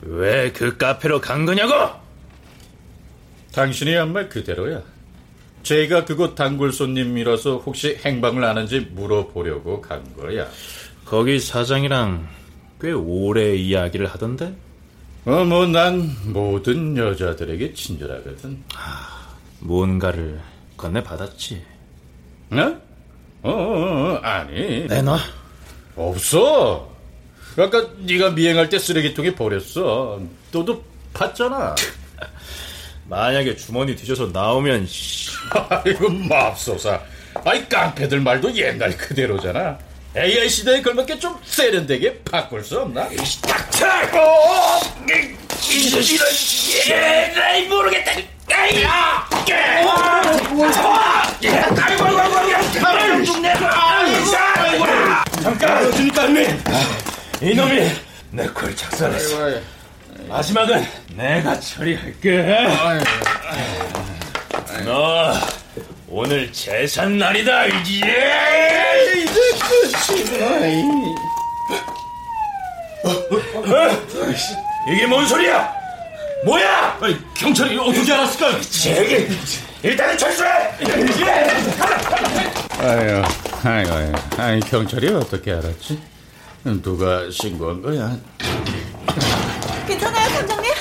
[0.01, 1.73] 왜 그 카페로 간 거냐고?
[3.53, 4.81] 당신이 한 말 그대로야.
[5.63, 10.47] 제가 그곳 단골 손님이라서 혹시 행방을 아는지 물어보려고 간 거야.
[11.05, 12.27] 거기 사장이랑
[12.79, 14.55] 꽤 오래 이야기를 하던데?
[15.25, 18.63] 어, 뭐, 난 모든 여자들에게 친절하거든.
[18.75, 19.27] 아,
[19.59, 20.39] 뭔가를
[20.77, 21.62] 건네받았지.
[22.51, 22.81] 어?
[23.43, 24.85] 어, 어, 어, 아니.
[24.88, 25.19] 내놔.
[25.97, 26.88] 없어.
[27.63, 30.19] 아까 네가 미행할 때 쓰레기통에 버렸어.
[30.52, 31.76] 너도 봤잖아.
[33.08, 34.88] 만약에 주머니 뒤져서 나오면
[35.69, 37.02] 아이고 맙소사.
[37.43, 39.78] 아이 깡패들 말도 옛날 그대로잖아.
[40.15, 43.08] AI 시대에 걸맞게 좀 세련되게 바꿀 수 없나?
[43.43, 43.86] 닥쳐!
[43.88, 44.80] 어!
[45.08, 48.12] 이런 에라이 모르겠다.
[48.12, 48.84] 에이!
[48.84, 49.28] 야!
[51.82, 54.00] 아이고 아이고 아이고 아이고 좀 내놔.
[55.41, 57.91] 잠깐 그러니까 이 놈이
[58.32, 59.60] 내콜 작살냈어.
[60.28, 62.43] 마지막은 내가 처리할게.
[64.86, 65.34] 너
[66.08, 67.97] 오늘 재산 날이다 이지.
[67.97, 69.39] 이제
[70.04, 70.60] 끝이다.
[74.91, 75.73] 이게 뭔 소리야?
[76.45, 76.99] 뭐야?
[77.38, 78.62] 경찰이 어떻게 알았을까요?
[78.62, 79.28] 제기
[79.84, 80.49] 일단은 철수해.
[82.82, 83.23] 아유,
[83.63, 85.99] 아유, 아유, 아유, 경찰이 어떻게 알았지?
[86.63, 88.17] 누가 신고한 거야?
[89.88, 90.72] 괜찮아요, 탐정님?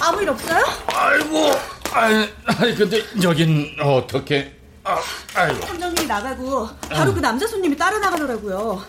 [0.00, 0.64] 아무 일 없어요?
[0.86, 1.50] 아이고,
[1.92, 4.52] 아니, 아니 근데 여긴 어떻게?
[4.84, 5.00] 아,
[5.34, 5.60] 아이고.
[5.60, 8.84] 탐정님이 나가고 바로 그 남자 손님이 따라 나가더라고요.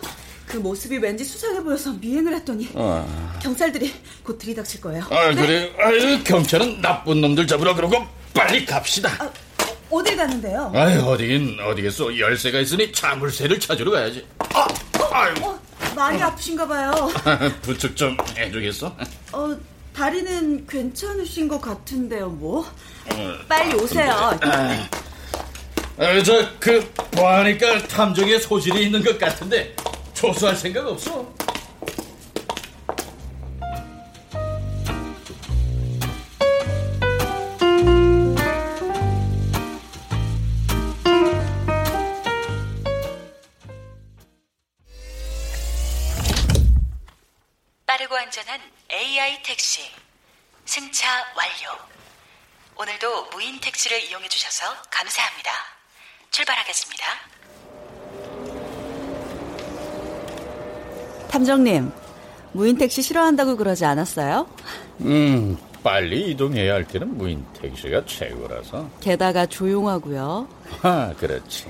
[0.46, 3.04] 그 모습이 왠지 수상해 보여서 미행을 했더니 아,
[3.42, 5.04] 경찰들이 곧 들이닥칠 거예요.
[5.10, 9.10] 아 그래, 아유, 경찰은 나쁜 놈들 잡으러 그러고 빨리 갑시다.
[9.18, 9.30] 아,
[9.90, 10.72] 어딜 가는데요?
[10.74, 12.18] 아유, 어디긴 어디겠어.
[12.18, 14.24] 열쇠가 있으니 자물쇠를 찾으러 가야지.
[14.54, 14.66] 아,
[15.12, 15.48] 아이고.
[15.50, 15.58] 어,
[15.94, 16.92] 많이 아프신가 봐요.
[17.62, 18.94] 부축 좀 해주겠어?
[19.32, 19.56] 어,
[19.94, 22.66] 다리는 괜찮으신 것 같은데요, 뭐?
[23.48, 24.12] 빨리 오세요.
[26.00, 29.74] 아, 저, 그, 보아하니까 탐정에 소질이 있는 것 같은데,
[30.14, 31.32] 조수할 생각 없어?
[48.38, 48.60] 안전한
[48.92, 49.80] AI 택시.
[50.64, 51.76] 승차 완료.
[52.76, 55.50] 오늘도 무인 택시를 이용해 주셔서 감사합니다.
[56.30, 57.04] 출발하겠습니다.
[61.28, 61.90] 탐정님,
[62.52, 64.48] 무인 택시 싫어한다고 그러지 않았어요?
[65.00, 68.88] 음, 빨리 이동해야 할 때는 무인 택시가 최고라서.
[69.00, 70.48] 게다가 조용하고요.
[70.82, 71.66] 아, 그렇지.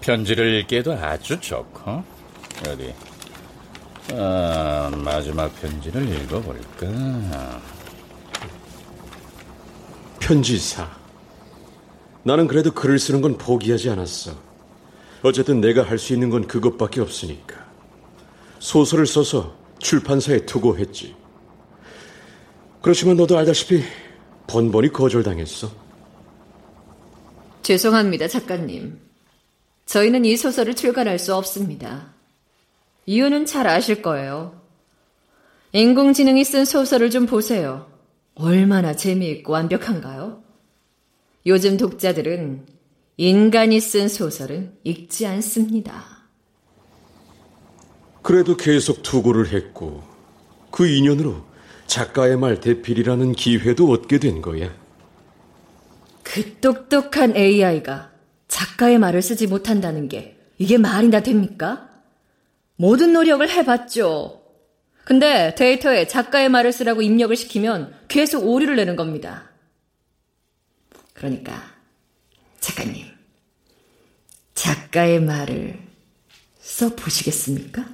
[0.00, 2.02] 편지를 읽기에도 아주 좋고.
[2.68, 2.94] 어디,
[4.10, 7.60] 아, 마지막 편지를 읽어볼까.
[10.20, 10.88] 편지사.
[12.24, 14.32] 나는 그래도 글을 쓰는 건 포기하지 않았어.
[15.22, 17.62] 어쨌든 내가 할 수 있는 건 그것밖에 없으니까.
[18.58, 21.14] 소설을 써서 출판사에 투고했지.
[22.80, 23.82] 그렇지만 너도 알다시피
[24.46, 25.70] 번번이 거절당했어.
[27.62, 29.00] 죄송합니다, 작가님.
[29.86, 32.12] 저희는 이 소설을 출간할 수 없습니다.
[33.06, 34.60] 이유는 잘 아실 거예요.
[35.72, 37.90] 인공지능이 쓴 소설을 좀 보세요.
[38.34, 40.42] 얼마나 재미있고 완벽한가요?
[41.46, 42.66] 요즘 독자들은
[43.16, 46.04] 인간이 쓴 소설은 읽지 않습니다.
[48.22, 50.02] 그래도 계속 투고를 했고
[50.70, 51.44] 그 인연으로
[51.86, 54.72] 작가의 말 대필이라는 기회도 얻게 된 거야.
[56.22, 58.12] 그 똑똑한 AI가
[58.48, 61.91] 작가의 말을 쓰지 못한다는 게 이게 말이나 됩니까?
[62.82, 64.42] 모든 노력을 해봤죠.
[65.04, 69.52] 근데 데이터에 작가의 말을 쓰라고 입력을 시키면 계속 오류를 내는 겁니다.
[71.12, 71.62] 그러니까
[72.58, 73.06] 작가님,
[74.54, 75.78] 작가의 말을
[76.58, 77.86] 써보시겠습니까?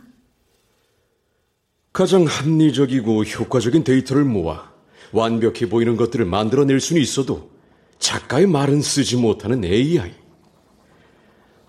[1.93, 4.73] 가장 합리적이고 효과적인 데이터를 모아
[5.13, 7.51] 완벽해 보이는 것들을 만들어낼 수는 있어도
[7.99, 10.15] 작가의 말은 쓰지 못하는 AI.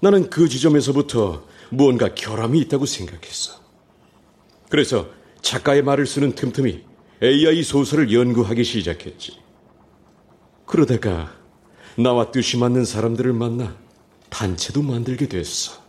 [0.02, 3.60] 나는 그 지점에서부터 무언가 결함이 있다고 생각했어.
[4.70, 5.10] 그래서
[5.42, 6.84] 작가의 말을 쓰는 틈틈이
[7.22, 9.38] AI 소설을 연구하기 시작했지.
[10.66, 11.34] 그러다가
[11.98, 13.76] 나와 뜻이 맞는 사람들을 만나
[14.30, 15.80] 단체도 만들게 됐어.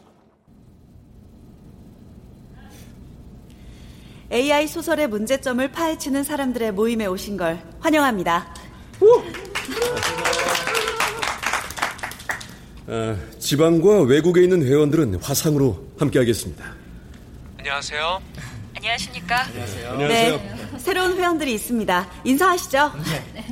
[4.32, 8.54] AI 소설의 문제점을 파헤치는 사람들의 모임에 오신 걸 환영합니다.
[12.92, 16.64] 아, 지방과 외국에 있는 회원들은 화상으로 함께하겠습니다.
[17.58, 18.20] 안녕하세요.
[18.76, 19.44] 안녕하십니까?
[19.44, 19.96] 안녕하세요.
[20.08, 22.08] 네, 새로운 회원들이 있습니다.
[22.24, 22.92] 인사하시죠.
[23.32, 23.44] 네.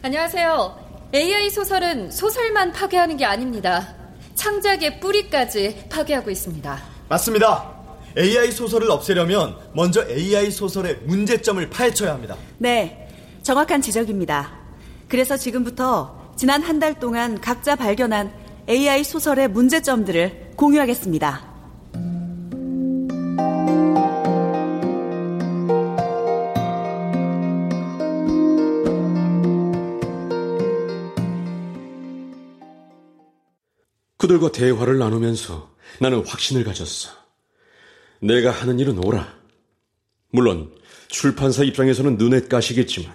[0.00, 1.08] 안녕하세요.
[1.14, 3.94] AI 소설은 소설만 파괴하는 게 아닙니다.
[4.34, 6.82] 창작의 뿌리까지 파괴하고 있습니다.
[7.10, 7.70] 맞습니다.
[8.16, 12.34] AI 소설을 없애려면 먼저 AI 소설의 문제점을 파헤쳐야 합니다.
[12.56, 13.08] 네,
[13.42, 14.52] 정확한 지적입니다.
[15.06, 18.32] 그래서 지금부터 지난 한 달 동안 각자 발견한
[18.68, 21.48] AI 소설의 문제점들을 공유하겠습니다.
[34.18, 37.10] 그들과 대화를 나누면서 나는 확신을 가졌어.
[38.20, 39.34] 내가 하는 일은 옳아.
[40.30, 43.14] 물론 출판사 입장에서는 눈에 까시겠지만.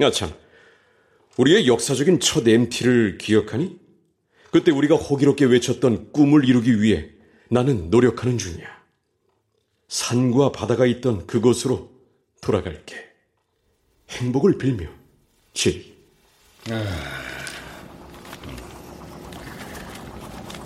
[0.00, 0.32] 아 참,
[1.36, 3.87] 우리의 역사적인 첫 MT를 기억하니?
[4.50, 7.10] 그때 우리가 호기롭게 외쳤던 꿈을 이루기 위해
[7.50, 8.66] 나는 노력하는 중이야.
[9.88, 11.90] 산과 바다가 있던 그곳으로
[12.40, 12.96] 돌아갈게.
[14.10, 14.86] 행복을 빌며,
[15.52, 15.94] 지.
[16.70, 16.84] 아...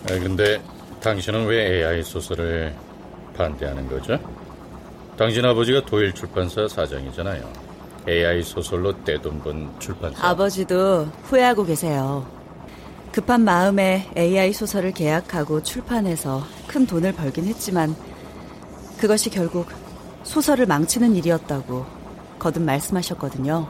[0.05, 0.61] 아, 근데
[1.01, 2.74] 당신은 왜 AI 소설을
[3.37, 4.18] 반대하는 거죠?
[5.16, 7.53] 당신 아버지가 도일 출판사 사장이잖아요.
[8.09, 10.28] AI 소설로 떼돈 번 출판사.
[10.28, 12.41] 아버지도 후회하고 계세요.
[13.13, 17.95] 급한 마음에 AI 소설을 계약하고 출판해서 큰 돈을 벌긴 했지만
[18.99, 19.67] 그것이 결국
[20.23, 21.85] 소설을 망치는 일이었다고
[22.39, 23.69] 거듭 말씀하셨거든요.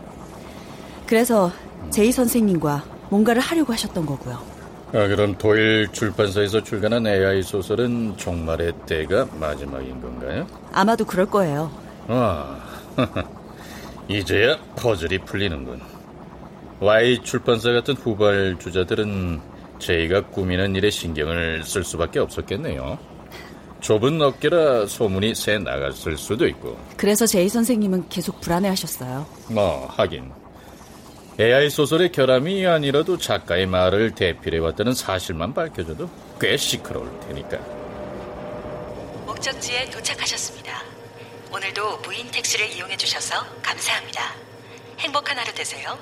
[1.07, 1.51] 그래서
[1.90, 4.38] 제이 선생님과 뭔가를 하려고 하셨던 거고요.
[4.95, 10.47] 아, 그럼 도일 출판사에서 출간한 AI 소설은 종말의 때가 마지막인 건가요?
[10.72, 11.70] 아마도 그럴 거예요.
[12.07, 12.61] 아,
[14.09, 15.91] 이제야 퍼즐이 풀리는군.
[16.82, 19.40] Y 출판사 같은 후발 주자들은
[19.78, 22.98] 제이가 꾸미는 일에 신경을 쓸 수밖에 없었겠네요.
[23.80, 26.76] 좁은 어깨라 소문이 새 나갔을 수도 있고.
[26.96, 29.24] 그래서 제이 선생님은 계속 불안해하셨어요.
[29.50, 30.32] 뭐 하긴
[31.38, 36.10] AI 소설의 결함이 아니라도 작가의 말을 대필해 왔다는 사실만 밝혀져도
[36.40, 37.58] 꽤 시끄러울 테니까.
[39.26, 40.82] 목적지에 도착하셨습니다.
[41.54, 44.20] 오늘도 무인 택시를 이용해 주셔서 감사합니다.
[44.98, 45.96] 행복한 하루 되세요.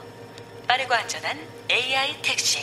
[0.71, 1.37] 빠르고 안전한
[1.69, 2.61] AI 택시.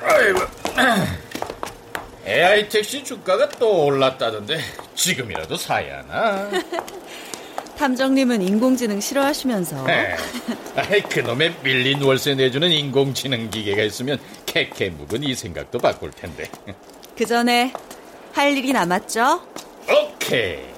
[0.00, 0.38] 아이고.
[2.24, 4.60] AI 택시 주가가 또 올랐다던데
[4.94, 6.48] 지금이라도 사야 하나?
[7.76, 9.82] 탐정님은 인공지능 싫어하시면서.
[9.82, 10.14] 네.
[10.76, 16.48] 아이, 그놈의 밀린 월세 내주는 인공지능 기계가 있으면 캐캐 묵은 이 생각도 바꿀 텐데.
[17.18, 17.72] 그 전에
[18.32, 19.44] 할 일이 남았죠?
[19.88, 20.73] 오케이.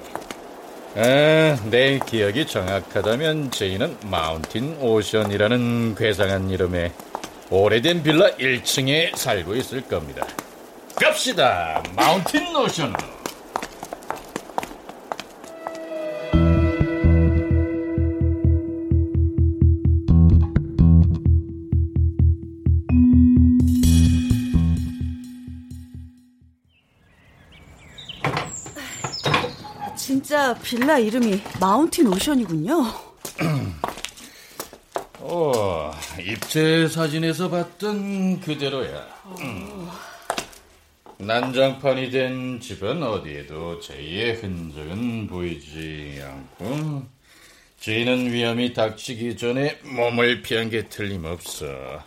[0.99, 6.91] 아, 내 기억이 정확하다면 제이는 마운틴 오션이라는 괴상한 이름의
[7.51, 10.25] 오래된 빌라 1층에 살고 있을 겁니다.
[10.95, 11.83] 갑시다.
[11.95, 13.16] 마운틴 오션으로.
[30.27, 32.73] 진짜 빌라 이름이 마운틴 오션이군요.
[35.19, 39.07] 어, 입체 사진에서 봤던 그대로야.
[39.39, 39.87] 음.
[41.19, 47.05] 난장판이 된 집은 어디에도 제이의 흔적은 보이지 않고
[47.79, 52.03] 제이는 위험이 닥치기 전에 몸을 피한 게 틀림없어.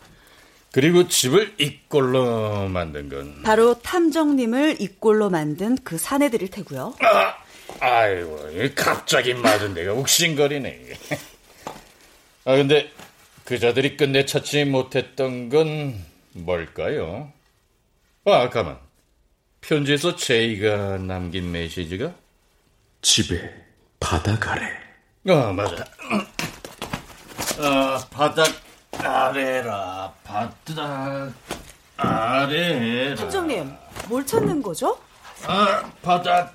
[0.72, 6.96] 그리고 집을 이꼴로 만든 건 바로 탐정님을 이꼴로 만든 그 사내들일 테고요.
[7.00, 7.39] 아!
[7.78, 10.88] 아이고, 갑자기 맞은 데가 욱신거리네.
[12.44, 12.90] 아, 근데
[13.44, 17.32] 그자들이 끝내 찾지 못했던 건 뭘까요?
[18.24, 18.78] 아, 가만.
[19.60, 22.12] 편지에서 제이가 남긴 메시지가?
[23.02, 23.52] 집에
[23.98, 24.66] 바닥 아래.
[25.28, 25.84] 아, 맞아.
[27.58, 28.46] 아, 바닥
[28.92, 31.32] 아래라, 바닥
[31.96, 33.14] 아래라.
[33.16, 33.72] 탐정님,
[34.08, 34.98] 뭘 찾는 거죠?
[35.46, 36.54] 아, 바닥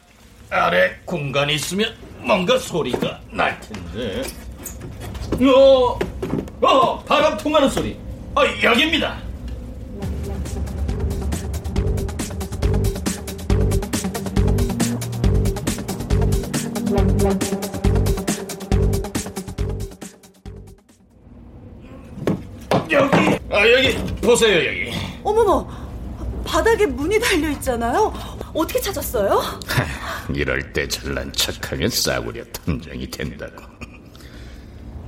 [0.55, 4.23] 아래 공간이 있으면 뭔가 소리가 날 텐데.
[5.53, 5.99] 어,
[6.61, 7.99] 어, 바람 통하는 소리.
[8.35, 9.17] 어, 여기입니다.
[22.91, 23.17] 여기,
[23.51, 24.93] 아, 여기, 보세요, 여기.
[25.21, 25.67] 어머머,
[26.45, 28.13] 바닥에 문이 달려 있잖아요.
[28.53, 29.41] 어떻게 찾았어요?
[30.33, 33.63] 이럴 때 잘난 척하면 싸구려 탐정이 된다고.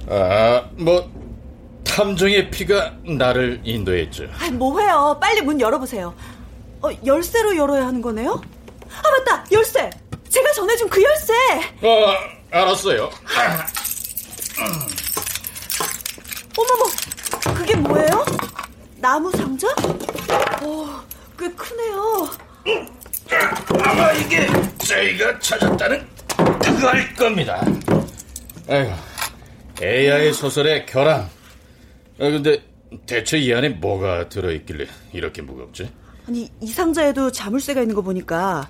[0.09, 1.09] 아, 뭐
[1.84, 4.26] 탐정의 피가 나를 인도했죠.
[4.39, 5.18] 아, 뭐해요?
[5.20, 6.13] 빨리 문 열어보세요.
[6.82, 8.41] 어, 열쇠로 열어야 하는 거네요?
[8.89, 9.45] 아, 맞다!
[9.51, 9.89] 열쇠!
[10.30, 11.34] 제가 전해준 그 열쇠!
[11.82, 12.13] 어,
[12.51, 13.09] 알았어요.
[16.57, 17.55] 어머머!
[17.57, 18.26] 그게 뭐예요?
[18.97, 19.68] 나무 상자?
[20.61, 21.03] 어,
[21.38, 22.30] 꽤 크네요.
[23.84, 24.47] 아마 이게
[24.80, 26.07] 저희가 찾았다는
[26.61, 27.61] 그거일 겁니다.
[28.69, 28.93] 아이고,
[29.82, 31.21] AI 소설의 결함.
[31.21, 31.28] 아,
[32.17, 32.61] 근데
[33.05, 35.89] 대체 이 안에 뭐가 들어있길래 이렇게 무겁지?
[36.28, 38.69] 아니, 이 상자에도 자물쇠가 있는 거 보니까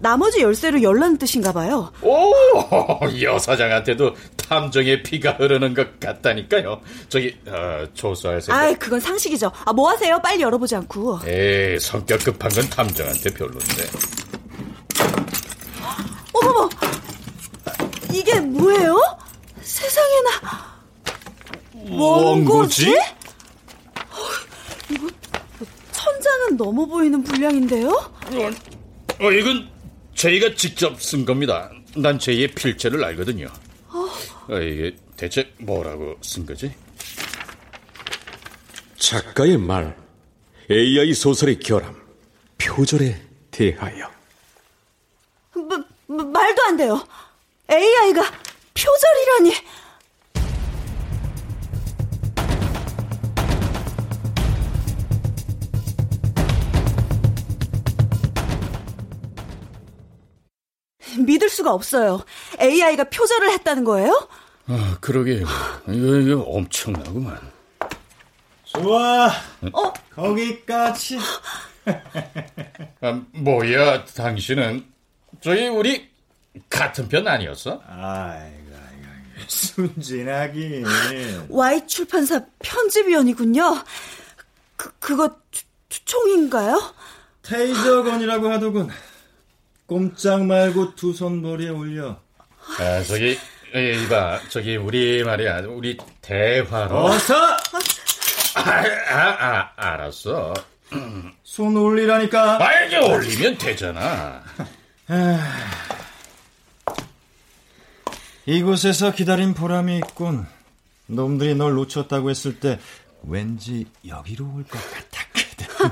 [0.00, 1.92] 나머지 열쇠로 열라는 뜻인가 봐요.
[2.02, 2.32] 오,
[3.20, 6.80] 여사장한테도 탐정의 피가 흐르는 것 같다니까요.
[7.08, 8.60] 저기, 어, 조사할 생각.
[8.60, 9.50] 아이, 그건 상식이죠.
[9.64, 10.20] 아, 뭐 하세요?
[10.22, 11.20] 빨리 열어보지 않고.
[11.26, 13.86] 에이, 성격 급한 건 탐정한테 별론데.
[16.32, 16.68] 어머머!
[18.12, 19.00] 이게 뭐예요?
[19.60, 20.30] 세상에나.
[21.90, 22.96] 원고지?
[22.96, 23.02] 어,
[24.90, 25.08] 이거
[25.92, 27.88] 천장은 넘어 보이는 분량인데요?
[29.20, 29.68] 어, 이건
[30.18, 31.70] 저희가 직접 쓴 겁니다.
[31.96, 33.46] 난 제2의 필체를 알거든요.
[33.88, 34.08] 어,
[34.48, 36.72] 어, 이게 대체 뭐라고 쓴 거지?
[38.96, 39.96] 작가의 말,
[40.68, 41.94] AI 소설의 결함,
[42.58, 43.16] 표절에
[43.52, 44.10] 대하여.
[45.54, 45.76] 마,
[46.08, 47.06] 마, 말도 안 돼요.
[47.70, 48.22] AI가
[48.74, 49.54] 표절이라니.
[61.28, 62.24] 믿을 수가 없어요.
[62.60, 64.28] AI가 표절을 했다는 거예요?
[64.66, 65.46] 아, 그러게요.
[65.88, 67.38] 이거, 이거 엄청나구만.
[68.64, 69.26] 좋아.
[69.72, 69.92] 어?
[70.14, 71.18] 거기까지.
[73.00, 74.84] 아, 뭐야, 당신은
[75.40, 76.08] 저희 우리
[76.70, 77.82] 같은 편 아니었어?
[77.86, 80.86] 아이고, 아이고, 순진하긴.
[81.50, 83.84] Y 출판사 편집위원이군요.
[84.76, 85.64] 그 그거 추,
[86.04, 86.94] 총인가요?
[87.42, 88.90] 테이저건이라고 하더군.
[89.98, 92.20] 꼼짝 말고 두 손 머리에 올려.
[92.78, 93.38] 아, 저기,
[93.74, 97.04] 이, 이봐, 저기, 우리 말이야, 우리 대화로.
[97.06, 97.34] 어서!
[98.54, 100.52] 아, 아, 아, 알았어.
[101.42, 102.58] 손 올리라니까.
[102.62, 104.42] 아, 이제 올리면 되잖아.
[108.46, 110.46] 이곳에서 기다린 보람이 있군.
[111.06, 112.78] 놈들이 널 놓쳤다고 했을 때
[113.22, 115.27] 왠지 여기로 올 것 같았거든.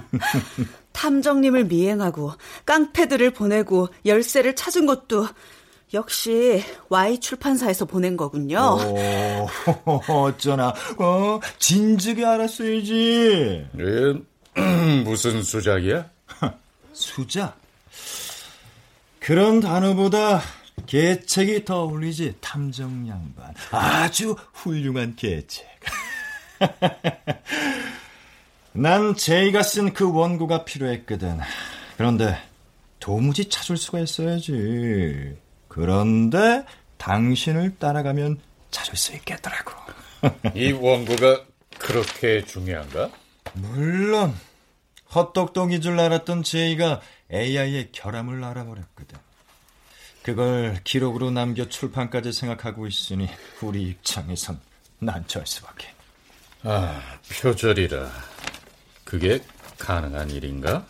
[0.93, 2.33] 탐정님을 미행하고
[2.65, 5.29] 깡패들을 보내고 열쇠를 찾은 것도
[5.95, 8.59] 역시 Y 출판사에서 보낸 거군요.
[8.59, 9.49] 오,
[10.13, 10.75] 어쩌나.
[10.99, 13.67] 어, 진즉에 알았어야지.
[13.79, 14.61] 예,
[15.05, 16.11] 무슨 수작이야?
[16.93, 17.57] 수작?
[19.21, 20.41] 그런 단어보다
[20.87, 23.55] 계책이 더 어울리지, 탐정 양반.
[23.71, 25.67] 아주 훌륭한 계책.
[28.77, 31.39] 난 제이가 쓴 그 원고가 필요했거든.
[31.97, 32.39] 그런데
[33.01, 35.37] 도무지 찾을 수가 있어야지.
[35.69, 36.65] 그런데
[36.99, 38.39] 당신을 따라가면
[38.71, 39.73] 찾을 수 있겠더라고.
[40.55, 41.45] 이 원고가
[41.79, 43.11] 그렇게 중요한가?
[43.55, 44.35] 물론
[45.15, 47.01] 헛똑똑이 줄 알았던 제이가
[47.33, 49.19] AI의 결함을 알아버렸거든.
[50.23, 53.29] 그걸 기록으로 남겨 출판까지 생각하고 있으니
[53.63, 54.61] 우리 입장에선
[54.99, 55.89] 난처할 수밖에.
[56.65, 57.01] 아,
[57.41, 58.11] 표절이라.
[59.07, 59.41] 그게
[59.79, 60.85] 가능한 일인가?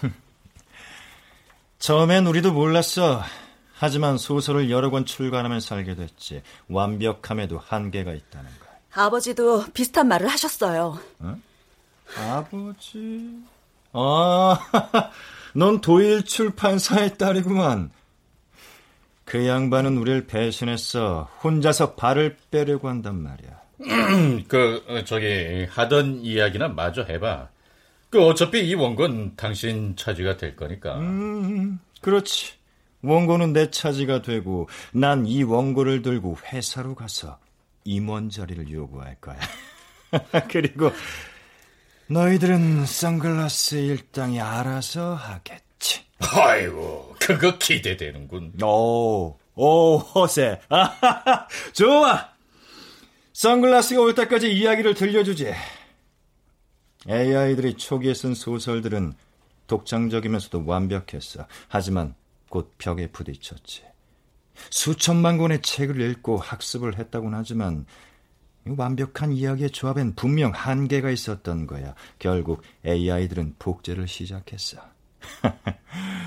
[1.80, 3.22] 처음엔 우리도 몰랐어.
[3.74, 6.42] 하지만 소설을 여러 권 출간하면서 알게 됐지.
[6.68, 8.68] 완벽함에도 한계가 있다는 걸.
[8.94, 10.98] 아버지도 비슷한 말을 하셨어요.
[11.18, 11.38] 어?
[12.16, 13.42] 아버지?
[13.92, 14.58] 아,
[15.54, 17.90] 넌 도일 출판사의 딸이구만.
[19.24, 21.28] 그 양반은 우리를 배신했어.
[21.42, 23.67] 혼자서 발을 빼려고 한단 말이야.
[24.48, 27.48] 그 어, 저기 하던 이야기나 마저 해봐.
[28.10, 30.96] 그 어차피 이 원고는 당신 차지가 될 거니까.
[30.98, 32.54] 음, 그렇지.
[33.02, 37.38] 원고는 내 차지가 되고 난 이 원고를 들고 회사로 가서
[37.84, 39.38] 임원 자리를 요구할 거야.
[40.50, 40.90] 그리고
[42.08, 46.04] 너희들은 선글라스 일당이 알아서 하겠지.
[46.20, 48.54] 아이고, 그거 기대되는군.
[48.62, 50.60] 오, 오, 허세.
[50.68, 52.28] 아하하, 좋아.
[53.38, 55.54] 선글라스가 올 때까지 이야기를 들려주지.
[57.08, 59.12] AI들이 초기에 쓴 소설들은
[59.68, 61.46] 독창적이면서도 완벽했어.
[61.68, 62.16] 하지만
[62.48, 63.84] 곧 벽에 부딪혔지.
[64.70, 67.86] 수천만 권의 책을 읽고 학습을 했다고는 하지만
[68.66, 71.94] 완벽한 이야기의 조합엔 분명 한계가 있었던 거야.
[72.18, 74.78] 결국 AI들은 복제를 시작했어.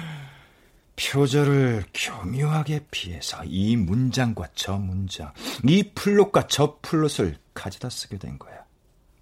[1.10, 5.34] 표절을 교묘하게 피해서 이 문장과 저 문장,
[5.68, 8.64] 이 플롯과 저 플롯을 가져다 쓰게 된 거야.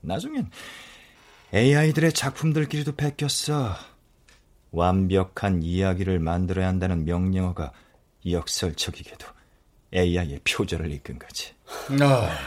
[0.02, 0.50] 나중엔
[1.54, 3.76] AI들의 작품들끼리도 베꼈어.
[4.72, 7.72] 완벽한 이야기를 만들어야 한다는 명령어가
[8.30, 9.26] 역설적이게도
[9.94, 11.54] AI의 표절을 이끈 거지.
[12.02, 12.38] 아,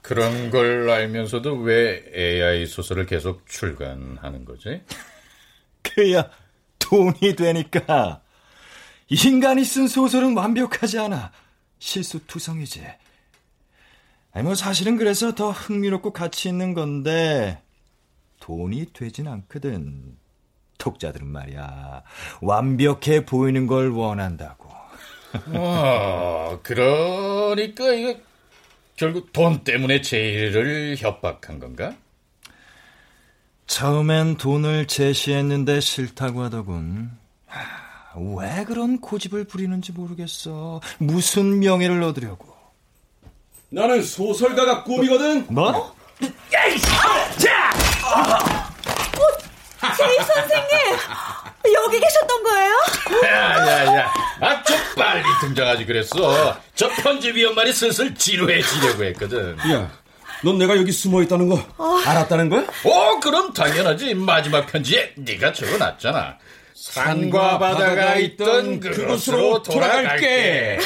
[0.00, 4.82] 그런 걸 알면서도 왜 AI 소설을 계속 출간하는 거지?
[5.82, 6.30] 그야
[6.78, 8.22] 돈이 되니까.
[9.10, 11.32] 인간이 쓴 소설은 완벽하지 않아.
[11.80, 12.86] 실수투성이지.
[14.32, 17.60] 아니 뭐 사실은 그래서 더 흥미롭고 가치 있는 건데
[18.38, 20.16] 돈이 되진 않거든.
[20.78, 22.02] 독자들은 말이야
[22.40, 24.70] 완벽해 보이는 걸 원한다고.
[25.48, 28.18] 어, 그러니까 이거
[28.96, 31.94] 결국 돈 때문에 제의를 협박한 건가?
[33.66, 37.10] 처음엔 돈을 제시했는데 싫다고 하더군.
[38.16, 40.80] 왜 그런 고집을 부리는지 모르겠어.
[40.98, 42.54] 무슨 명예를 얻으려고.
[43.70, 45.46] 나는 소설가가 꿈이거든.
[45.48, 45.94] 뭐?
[47.38, 47.70] 자!
[48.04, 50.98] 어, 제이 선생님!
[51.72, 52.72] 여기 계셨던 거예요?
[53.24, 56.56] 야야야, 아주 빨리 등장하지 그랬어.
[56.74, 59.56] 저 편집위원 말이 슬슬 지루해지려고 했거든.
[59.70, 59.90] 야,
[60.42, 62.00] 넌 내가 여기 숨어 있다는 거 어.
[62.04, 62.66] 알았다는 거야?
[62.84, 64.14] 어, 그럼 당연하지.
[64.14, 66.36] 마지막 편지에 네가 적어놨잖아.
[66.90, 70.78] 산과 바다가 있던 그곳으로 돌아갈게.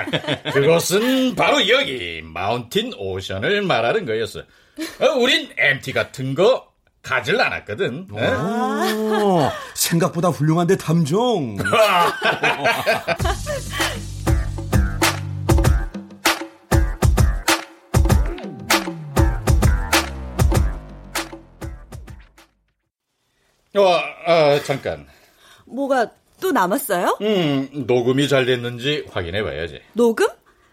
[0.52, 4.40] 그것은 바로 여기 마운틴 오션을 말하는 거였어.
[4.40, 6.68] 어, 우린 MT 같은 거
[7.02, 8.08] 가질 않았거든.
[8.12, 8.18] 어?
[8.94, 11.56] 오, 생각보다 훌륭한데 탐정.
[23.76, 23.80] 어,
[24.26, 25.06] 어, 잠깐.
[25.70, 26.10] 뭐가
[26.40, 27.18] 또 남았어요?
[27.20, 29.80] 음, 녹음이 잘 됐는지 확인해 봐야지.
[29.94, 30.26] 녹음?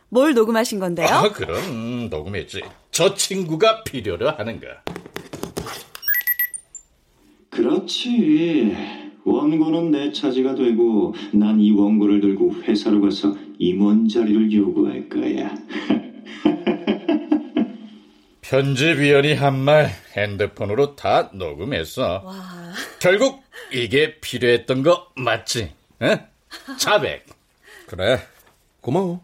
[0.10, 1.08] 뭘 녹음하신 건데요?
[1.08, 2.62] 아, 그럼 음, 녹음했지.
[2.92, 4.68] 저 친구가 필요로 하는가.
[7.50, 8.76] 그렇지.
[9.24, 15.56] 원고는 내 차지가 되고 난 이 원고를 들고 회사로 가서 임원 자리를 요구할 거야.
[18.50, 22.24] 편집위원이 한 말 핸드폰으로 다 녹음했어.
[23.00, 25.74] 결국 이게 필요했던 거 맞지?
[26.04, 26.18] 응?
[26.78, 27.26] 자백.
[27.88, 28.22] 그래,
[28.82, 29.22] 고마워.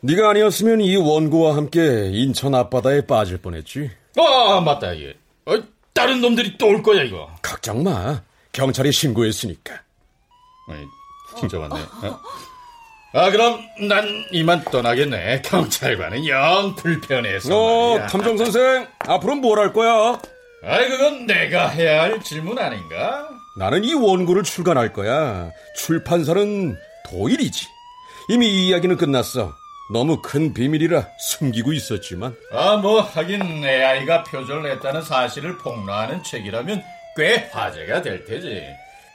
[0.00, 3.90] 네가 아니었으면 이 원고와 함께 인천 앞바다에 빠질 뻔했지.
[4.18, 5.14] 아 맞다 얘.
[5.46, 5.58] 어,
[5.92, 7.30] 다른 놈들이 또 올 거야 이거.
[7.42, 8.22] 걱정 마.
[8.52, 9.74] 경찰에 신고했으니까.
[10.68, 10.76] 어이,
[11.38, 11.74] 진짜 맞네.
[12.08, 12.20] 어?
[13.12, 15.42] 아 그럼 난 이만 떠나겠네.
[15.42, 18.06] 경찰관은 영 불편해서 어, 말이야.
[18.08, 20.20] 탐정 선생, 앞으로 뭘 할 거야?
[20.64, 23.28] 아이 그건 내가 해야 할 질문 아닌가?
[23.58, 25.50] 나는 이 원고를 출간할 거야.
[25.76, 26.76] 출판사는
[27.08, 27.66] 도일이지.
[28.28, 29.54] 이미 이 이야기는 끝났어.
[29.92, 32.34] 너무 큰 비밀이라 숨기고 있었지만.
[32.52, 36.82] 아, 뭐, 하긴 AI가 표절을 했다는 사실을 폭로하는 책이라면
[37.16, 38.62] 꽤 화제가 될 테지.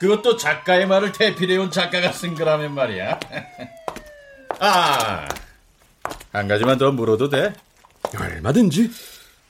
[0.01, 3.19] 그것도 작가의 말을 대필해온 작가가 쓴 거라면 말이야.
[4.57, 5.27] 아,
[6.31, 7.53] 한 가지만 더 물어도 돼?
[8.19, 8.89] 얼마든지.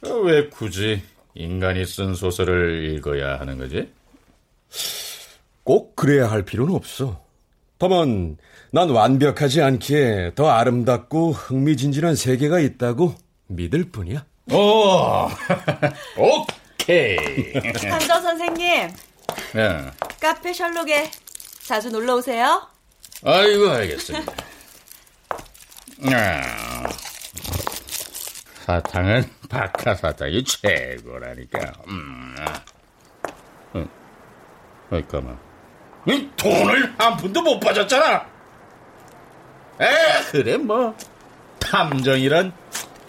[0.06, 1.04] 어, 왜 굳이
[1.36, 3.89] 인간이 쓴 소설을 읽어야 하는 거지?
[5.64, 7.24] 꼭 그래야 할 필요는 없어.
[7.78, 8.36] 다만,
[8.72, 13.16] 난 완벽하지 않기에 더 아름답고 흥미진진한 세계가 있다고
[13.47, 14.26] 믿을 뿐이야.
[14.52, 15.30] 오,
[16.20, 17.54] 오케이.
[17.72, 18.89] 탐정 선생님,
[19.57, 21.11] 야, 카페 셜록에
[21.63, 22.67] 자주 놀러 오세요.
[23.23, 24.34] 아이고, 알겠습니다.
[26.13, 26.89] 아,
[28.65, 31.59] 사탕은 박하사탕이 최고라니까.
[31.88, 32.36] 음.
[32.39, 32.61] 아.
[33.73, 33.88] 어,
[34.91, 35.38] 어이, 가만.
[36.07, 38.25] 이 돈을 한 푼도 못 빠졌잖아.
[39.82, 40.95] 에, 그래, 뭐.
[41.59, 42.51] 탐정이란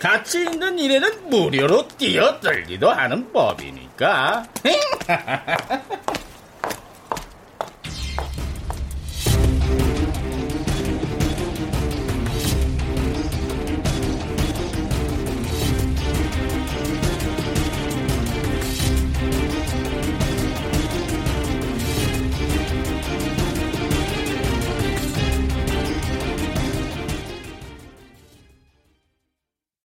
[0.03, 4.45] 가치 있는 일에는 무료로 뛰어들기도 하는 법이니까.